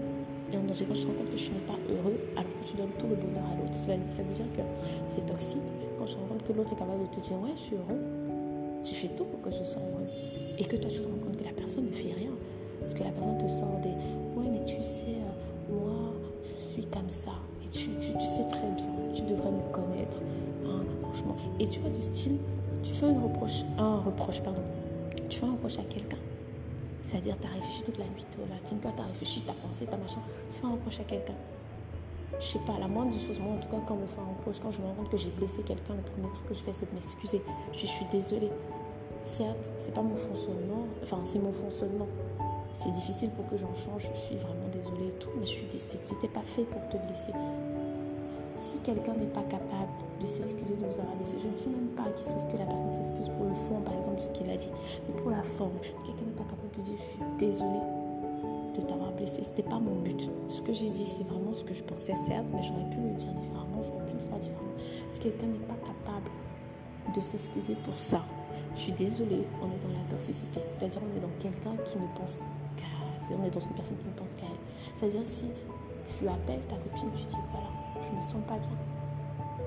est 0.53 0.57
en 0.57 0.63
danger, 0.63 0.85
quand 0.85 0.93
tu 0.93 1.01
te 1.01 1.07
rends 1.07 1.13
compte 1.13 1.31
que 1.31 1.35
tu 1.35 1.51
n'es 1.51 1.59
pas 1.59 1.79
heureux 1.91 2.19
alors 2.35 2.51
que 2.61 2.67
tu 2.69 2.77
donnes 2.77 2.95
tout 2.97 3.07
le 3.07 3.15
bonheur 3.15 3.43
à 3.43 3.55
l'autre. 3.55 3.73
Ça 3.73 4.23
veut 4.23 4.33
dire 4.33 4.45
que 4.55 4.61
c'est 5.07 5.25
toxique 5.25 5.61
quand 5.97 6.05
tu 6.05 6.13
te 6.15 6.19
rends 6.19 6.27
compte 6.27 6.43
que 6.43 6.53
l'autre 6.53 6.73
est 6.73 6.79
capable 6.79 7.03
de 7.07 7.15
te 7.15 7.19
dire 7.19 7.39
Ouais, 7.41 7.51
je 7.55 7.61
suis 7.61 7.75
heureux, 7.75 7.99
tu 8.83 8.95
fais 8.95 9.09
tout 9.09 9.25
pour 9.25 9.41
que 9.41 9.51
je 9.51 9.63
sois 9.63 9.81
heureux. 9.81 10.28
Et 10.59 10.65
que 10.65 10.75
toi, 10.75 10.89
tu 10.89 10.99
te 10.99 11.05
rends 11.05 11.17
compte 11.25 11.37
que 11.37 11.43
la 11.43 11.53
personne 11.53 11.85
ne 11.85 11.91
fait 11.91 12.13
rien. 12.13 12.31
Parce 12.79 12.93
que 12.93 13.03
la 13.03 13.11
personne 13.11 13.37
te 13.37 13.47
sort 13.47 13.79
des 13.81 13.89
Ouais, 14.39 14.49
mais 14.51 14.63
tu 14.65 14.81
sais, 14.83 15.17
euh, 15.17 15.73
moi, 15.73 16.13
je 16.43 16.73
suis 16.73 16.85
comme 16.85 17.09
ça. 17.09 17.31
Et 17.63 17.67
tu, 17.69 17.89
sais 18.25 18.47
très 18.49 18.69
bien, 18.75 18.87
tu 19.13 19.21
devrais 19.23 19.51
me 19.51 19.61
connaître. 19.71 20.17
Hein, 20.65 20.83
franchement. 21.01 21.35
Et 21.59 21.67
tu 21.67 21.79
vois, 21.79 21.89
du 21.89 22.01
style, 22.01 22.37
tu 22.83 22.93
fais 22.93 23.09
une 23.09 23.19
reproche, 23.19 23.63
un 23.77 23.97
reproche, 23.97 24.41
pardon. 24.41 24.61
Tu 25.29 25.39
fais 25.39 25.45
un 25.45 25.51
reproche 25.51 25.79
à 25.79 25.83
quelqu'un 25.83 26.17
c'est-à-dire, 27.09 27.39
tu 27.39 27.47
as 27.47 27.49
réfléchi 27.49 27.81
toute 27.81 27.97
la 27.97 28.05
nuit, 28.05 28.25
tu 28.31 28.37
as 28.39 29.03
réfléchi, 29.03 29.41
tu 29.41 29.49
as 29.49 29.53
pensé, 29.53 29.85
tu 29.87 29.93
as 29.93 29.97
machin. 29.97 30.19
Fais 30.51 30.65
un 30.65 30.71
reproche 30.71 30.99
à 30.99 31.03
quelqu'un. 31.03 31.33
Je 32.39 32.45
sais 32.45 32.59
pas, 32.59 32.77
la 32.79 32.87
moindre 32.87 33.11
des 33.11 33.19
choses, 33.19 33.39
moi 33.39 33.53
en 33.53 33.57
tout 33.57 33.67
cas, 33.67 33.81
quand 33.87 33.95
on 33.95 34.01
me 34.01 34.05
fait 34.05 34.21
un 34.21 34.29
reproche, 34.37 34.59
quand 34.59 34.71
je 34.71 34.79
me 34.79 34.85
rends 34.85 34.93
compte 34.93 35.09
que 35.09 35.17
j'ai 35.17 35.31
blessé 35.31 35.63
quelqu'un, 35.63 35.95
le 35.95 36.03
premier 36.03 36.31
truc 36.31 36.45
que 36.45 36.53
je 36.53 36.61
fais, 36.61 36.71
c'est 36.71 36.87
de 36.87 36.93
m'excuser. 36.93 37.41
Je 37.73 37.87
suis 37.87 38.05
désolée. 38.11 38.51
Certes, 39.21 39.69
c'est 39.77 39.93
pas 39.93 40.01
mon 40.01 40.15
fonctionnement, 40.15 40.87
enfin, 41.03 41.19
c'est 41.23 41.39
mon 41.39 41.51
fonctionnement. 41.51 42.07
C'est 42.73 42.91
difficile 42.91 43.29
pour 43.31 43.45
que 43.47 43.57
j'en 43.57 43.73
change, 43.75 44.09
je 44.13 44.17
suis 44.17 44.35
vraiment 44.35 44.67
désolée 44.71 45.09
et 45.09 45.19
tout, 45.19 45.29
mais 45.37 45.45
je 45.45 45.51
suis 45.51 45.67
c'était 45.69 46.27
pas 46.27 46.43
fait 46.45 46.63
pour 46.63 46.81
te 46.89 46.97
blesser. 46.97 47.33
Si 48.57 48.77
quelqu'un 48.79 49.13
n'est 49.13 49.27
pas 49.27 49.43
capable 49.43 49.91
de 50.21 50.25
s'excuser 50.25 50.75
de 50.75 50.85
vous 50.85 50.99
avoir 50.99 51.15
blessé, 51.15 51.37
je 51.39 51.47
ne 51.47 51.53
dis 51.53 51.67
même 51.67 51.89
pas 51.95 52.09
qu'il 52.11 52.25
ce 52.27 52.45
que 52.47 52.57
la 52.57 52.65
personne 52.65 52.93
s'excuse 52.93 53.29
pour 53.29 53.45
le 53.45 53.53
fond, 53.53 53.81
par 53.81 53.95
exemple, 53.95 54.21
ce 54.21 54.29
qu'il 54.31 54.49
a 54.49 54.55
dit, 54.55 54.69
mais 55.07 55.21
pour 55.21 55.31
la 55.31 55.43
forme. 55.43 55.71
Si 55.81 55.91
quelqu'un 56.05 56.25
n'est 56.25 56.37
pas 56.37 56.43
capable 56.43 56.71
de 56.77 56.81
dire 56.81 56.95
je 56.95 57.01
suis 57.01 57.19
désolée 57.37 57.83
de 58.75 58.81
t'avoir 58.81 59.11
blessé, 59.13 59.43
c'était 59.43 59.67
pas 59.67 59.79
mon 59.79 60.01
but. 60.01 60.29
Ce 60.47 60.61
que 60.61 60.73
j'ai 60.73 60.89
dit, 60.89 61.05
c'est 61.05 61.23
vraiment 61.23 61.53
ce 61.53 61.63
que 61.63 61.73
je 61.73 61.83
pensais, 61.83 62.15
certes, 62.15 62.47
mais 62.53 62.63
j'aurais 62.63 62.89
pu 62.89 62.97
le 62.97 63.15
dire 63.15 63.33
différemment, 63.33 63.81
j'aurais 63.81 64.05
pu 64.05 64.13
le 64.13 64.19
faire 64.19 64.39
différemment. 64.39 64.75
Si 65.11 65.19
quelqu'un 65.19 65.47
n'est 65.47 65.67
pas 65.67 65.79
capable 65.83 66.29
de 67.15 67.21
s'excuser 67.21 67.75
pour 67.83 67.97
ça, 67.97 68.23
je 68.79 68.83
suis 68.85 68.93
désolée, 68.93 69.43
on 69.59 69.67
est 69.67 69.83
dans 69.83 69.91
la 69.91 70.07
toxicité. 70.09 70.63
C'est-à-dire, 70.71 71.01
on 71.03 71.17
est 71.17 71.19
dans 71.19 71.35
quelqu'un 71.37 71.75
qui 71.83 71.99
ne 71.99 72.07
pense 72.15 72.39
qu'à. 72.79 72.87
On 73.35 73.43
est 73.43 73.51
dans 73.51 73.59
une 73.59 73.75
personne 73.75 73.97
qui 73.97 74.07
ne 74.07 74.15
pense 74.15 74.33
qu'à 74.35 74.47
elle. 74.47 74.63
C'est-à-dire, 74.95 75.21
si 75.27 75.51
tu 76.07 76.27
appelles 76.27 76.63
ta 76.71 76.79
copine, 76.79 77.11
tu 77.11 77.27
dis 77.27 77.43
voilà, 77.51 77.67
je 77.99 78.15
me 78.15 78.21
sens 78.23 78.39
pas 78.47 78.55
bien. 78.55 78.79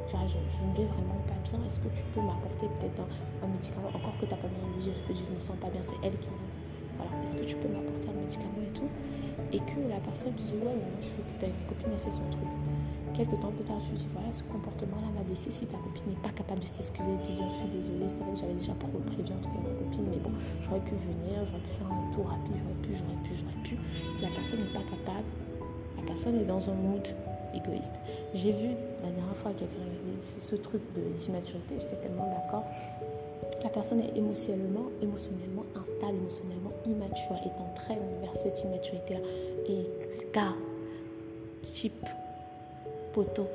je, 0.08 0.64
ne 0.64 0.72
vais 0.72 0.88
vraiment 0.88 1.20
pas 1.28 1.36
bien. 1.44 1.60
Est-ce 1.68 1.78
que 1.78 1.92
tu 1.92 2.08
peux 2.16 2.24
m'apporter 2.24 2.72
peut-être 2.80 3.04
un, 3.44 3.46
médicament? 3.52 3.92
Encore 3.92 4.16
que 4.16 4.24
tu 4.24 4.32
n'as 4.32 4.40
pas 4.40 4.48
besoin 4.48 4.64
de 4.64 4.74
lui 4.80 4.82
dire, 4.82 4.96
je 4.96 5.04
peux 5.04 5.12
dire 5.12 5.24
je 5.28 5.34
me 5.36 5.44
sens 5.44 5.56
pas 5.60 5.68
bien, 5.68 5.82
c'est 5.84 6.00
elle 6.02 6.16
qui. 6.16 6.32
Voilà, 6.96 7.12
est-ce 7.22 7.36
que 7.36 7.44
tu 7.44 7.56
peux 7.60 7.68
m'apporter 7.68 8.08
un 8.08 8.16
médicament 8.16 8.64
et 8.64 8.72
tout? 8.72 8.88
Et 9.52 9.60
que 9.60 9.78
la 9.92 10.00
personne 10.00 10.32
te 10.32 10.42
dit 10.42 10.56
ouais, 10.56 10.72
moi 10.72 10.96
je 11.04 11.12
suis 11.12 11.20
occupée 11.20 11.52
ma 11.52 11.68
copine, 11.68 11.92
elle 11.92 12.00
fait 12.00 12.16
son 12.16 12.24
truc. 12.32 12.48
Quelques 13.14 13.38
temps 13.40 13.52
plus 13.52 13.64
tard, 13.64 13.76
tu 13.84 13.92
dis 13.92 14.08
voilà, 14.12 14.32
ce 14.32 14.42
comportement-là 14.44 15.08
m'a 15.14 15.22
blessé. 15.22 15.50
Si 15.50 15.66
ta 15.66 15.76
copine 15.76 16.08
n'est 16.08 16.22
pas 16.22 16.32
capable 16.32 16.60
de 16.60 16.66
s'excuser, 16.66 17.12
de 17.12 17.26
te 17.26 17.32
dire 17.32 17.44
je 17.50 17.56
suis 17.56 17.68
désolée, 17.68 18.08
c'est 18.08 18.24
vrai 18.24 18.32
que 18.32 18.40
j'avais 18.40 18.54
déjà 18.54 18.72
prévu 18.72 18.96
en 18.96 19.40
tout 19.40 19.50
cas 19.52 19.60
ma 19.60 19.74
copine, 19.84 20.06
mais 20.08 20.16
bon, 20.16 20.32
j'aurais 20.62 20.80
pu 20.80 20.96
venir, 20.96 21.44
j'aurais 21.44 21.60
pu 21.60 21.72
faire 21.76 21.92
un 21.92 22.10
tour 22.12 22.26
rapide, 22.26 22.56
j'aurais 22.56 22.80
pu, 22.80 22.90
j'aurais 22.96 23.20
pu, 23.20 23.30
j'aurais 23.36 23.62
pu. 23.68 23.76
Si 24.16 24.22
la 24.22 24.32
personne 24.32 24.60
n'est 24.60 24.72
pas 24.72 24.84
capable, 24.88 25.28
la 25.96 26.02
personne 26.08 26.40
est 26.40 26.48
dans 26.48 26.70
un 26.70 26.74
mood 26.74 27.06
égoïste. 27.52 28.00
J'ai 28.32 28.52
vu 28.52 28.72
la 29.04 29.10
dernière 29.10 29.36
fois 29.36 29.52
quelqu'un 29.52 29.84
ce 30.40 30.56
truc 30.56 30.80
d'immaturité, 31.16 31.74
j'étais 31.78 31.96
tellement 31.96 32.30
d'accord. 32.30 32.64
La 33.62 33.68
personne 33.68 34.00
est 34.00 34.16
émotionnellement, 34.16 34.86
émotionnellement 35.02 35.64
instable, 35.76 36.16
émotionnellement 36.16 36.72
immature, 36.86 37.36
est 37.44 37.60
en 37.60 37.68
train 37.74 37.94
vers 38.20 38.36
cette 38.36 38.64
immaturité-là. 38.64 39.20
Et 39.68 39.86
car, 40.32 40.54
type 41.62 42.06
poteau, 43.12 43.46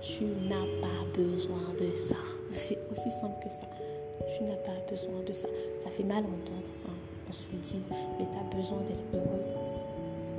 tu 0.00 0.24
n'as 0.24 0.66
pas 0.80 1.04
besoin 1.16 1.74
de 1.78 1.94
ça. 1.94 2.16
C'est 2.50 2.78
aussi 2.90 3.10
simple 3.10 3.42
que 3.42 3.48
ça. 3.48 3.66
Tu 4.36 4.44
n'as 4.44 4.56
pas 4.56 4.78
besoin 4.90 5.20
de 5.26 5.32
ça. 5.32 5.48
Ça 5.82 5.90
fait 5.90 6.02
mal 6.02 6.24
entendre, 6.24 6.72
hein, 6.88 6.96
on 7.28 7.32
se 7.32 7.44
le 7.52 7.58
dise, 7.58 7.86
mais 8.18 8.24
tu 8.24 8.38
as 8.38 8.56
besoin 8.56 8.78
d'être 8.88 9.04
heureux. 9.14 9.42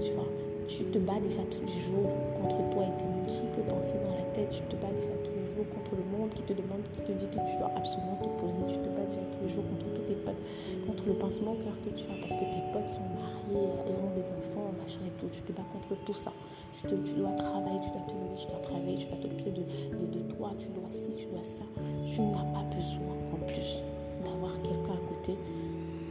Tu 0.02 0.12
vois, 0.12 0.28
tu 0.68 0.84
te 0.86 0.98
bats 0.98 1.20
déjà 1.22 1.42
tous 1.46 1.62
les 1.66 1.80
jours 1.80 2.10
contre 2.42 2.58
toi 2.72 2.84
et 2.84 2.98
tes 2.98 3.06
multiples 3.06 3.62
pensées 3.70 4.00
dans 4.04 4.16
la 4.16 4.24
tête. 4.34 4.50
Tu 4.50 4.62
te 4.64 4.76
bats 4.76 4.92
déjà 4.96 5.14
tous 5.24 5.32
les 5.32 5.42
jours 5.42 5.43
contre 5.62 5.94
le 5.96 6.06
monde 6.10 6.30
qui 6.34 6.42
te 6.42 6.54
demande, 6.54 6.82
qui 6.94 7.02
te 7.02 7.12
dit 7.14 7.28
que 7.30 7.42
tu 7.46 7.56
dois 7.58 7.72
absolument 7.76 8.18
te 8.22 8.30
poser. 8.42 8.64
Tu 8.66 8.78
te 8.82 8.90
bats 8.90 9.06
déjà 9.06 9.22
tous 9.22 9.42
les 9.46 9.50
jours 9.50 9.64
contre 9.70 9.88
tous 9.94 10.06
tes 10.10 10.18
potes, 10.26 10.42
contre 10.88 11.04
le 11.08 11.14
pincement 11.14 11.54
au 11.54 11.62
que 11.62 11.92
tu 11.94 12.06
as 12.10 12.18
parce 12.22 12.34
que 12.34 12.46
tes 12.50 12.64
potes 12.74 12.90
sont 12.90 13.08
mariés 13.14 13.70
et 13.86 13.94
ont 13.94 14.14
des 14.18 14.28
enfants, 14.34 14.74
machin 14.82 15.04
et 15.06 15.14
tout. 15.22 15.30
Tu 15.30 15.42
te 15.42 15.52
bats 15.52 15.68
contre 15.72 15.94
tout 16.06 16.14
ça. 16.14 16.34
Tu, 16.74 16.88
dois 16.90 17.34
travailler, 17.38 17.80
tu 17.82 17.92
dois 17.94 18.06
te 18.08 18.14
lever, 18.18 18.34
tu 18.36 18.48
dois 18.48 18.62
travailler, 18.66 18.98
tu 18.98 19.08
dois 19.08 19.18
t'occuper 19.18 19.52
de, 19.52 19.62
de, 19.62 20.06
de 20.10 20.22
toi, 20.34 20.52
tu 20.58 20.68
dois 20.74 20.90
ci, 20.90 21.16
tu 21.16 21.26
dois 21.28 21.44
ça. 21.44 21.64
Tu 22.06 22.22
n'as 22.22 22.50
pas 22.50 22.66
besoin 22.74 23.14
en 23.34 23.40
plus 23.46 23.84
d'avoir 24.26 24.52
quelqu'un 24.62 24.98
à 24.98 25.04
côté 25.08 25.38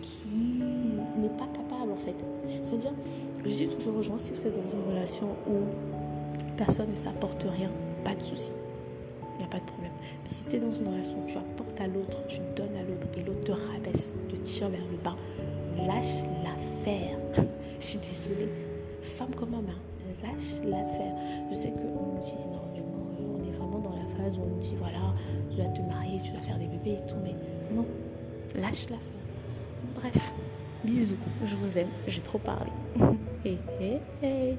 qui 0.03 0.29
n'est 1.19 1.29
pas 1.39 1.47
capable 1.53 1.93
en 1.93 1.97
fait. 1.97 2.15
C'est-à-dire, 2.63 2.93
je 3.45 3.55
dis 3.55 3.69
toujours 3.69 3.97
aux 3.97 4.03
gens, 4.03 4.19
si 4.19 4.33
vous 4.33 4.47
êtes 4.47 4.55
dans 4.55 4.69
une 4.69 4.91
relation 4.91 5.29
où 5.49 5.59
personne 6.57 6.91
ne 6.91 6.97
s'apporte 6.97 7.43
rien, 7.43 7.71
pas 8.05 8.15
de 8.15 8.23
souci. 8.23 8.53
A 9.43 9.47
pas 9.47 9.59
de 9.59 9.65
problème. 9.65 9.93
Mais 10.23 10.31
si 10.31 10.45
tu 10.45 10.57
es 10.57 10.59
dans 10.61 10.73
une 10.73 10.87
relation 10.87 11.17
tu 11.27 11.37
apportes 11.37 11.81
à 11.81 11.87
l'autre, 11.89 12.25
tu 12.29 12.39
donnes 12.55 12.77
à 12.77 12.83
l'autre 12.83 13.09
et 13.17 13.23
l'autre 13.23 13.45
te 13.45 13.53
rabaisse, 13.53 14.15
te 14.29 14.37
tire 14.37 14.69
vers 14.69 14.85
le 14.91 14.97
bas, 15.03 15.17
lâche 15.77 16.23
l'affaire. 16.45 17.19
je 17.81 17.85
suis 17.85 17.99
désolée. 17.99 18.49
Femme 19.03 19.35
comme 19.35 19.55
homme, 19.55 19.67
lâche 20.23 20.63
l'affaire. 20.65 21.15
Je 21.51 21.55
sais 21.55 21.71
qu'on 21.71 22.15
nous 22.15 22.21
dit 22.23 22.35
énormément, 22.47 23.07
euh, 23.19 23.39
on 23.39 23.49
est 23.49 23.53
vraiment 23.53 23.81
dans 23.81 23.97
la 23.97 24.07
phase 24.17 24.39
où 24.39 24.43
on 24.43 24.47
nous 24.47 24.61
dit 24.61 24.77
voilà, 24.79 25.15
tu 25.51 25.57
dois 25.57 25.67
te 25.67 25.81
marier, 25.81 26.21
tu 26.23 26.31
dois 26.31 26.43
faire 26.43 26.59
des 26.59 26.69
bébés 26.69 26.99
et 27.03 27.07
tout, 27.07 27.17
mais 27.23 27.35
non, 27.75 27.87
lâche 28.55 28.89
l'affaire. 28.91 28.99
Bref, 29.97 30.33
bisous, 30.85 31.17
je 31.45 31.57
vous 31.57 31.79
aime, 31.79 31.91
j'ai 32.07 32.21
trop 32.21 32.39
parlé. 32.39 32.71
hey, 33.45 33.59
hey. 34.23 34.57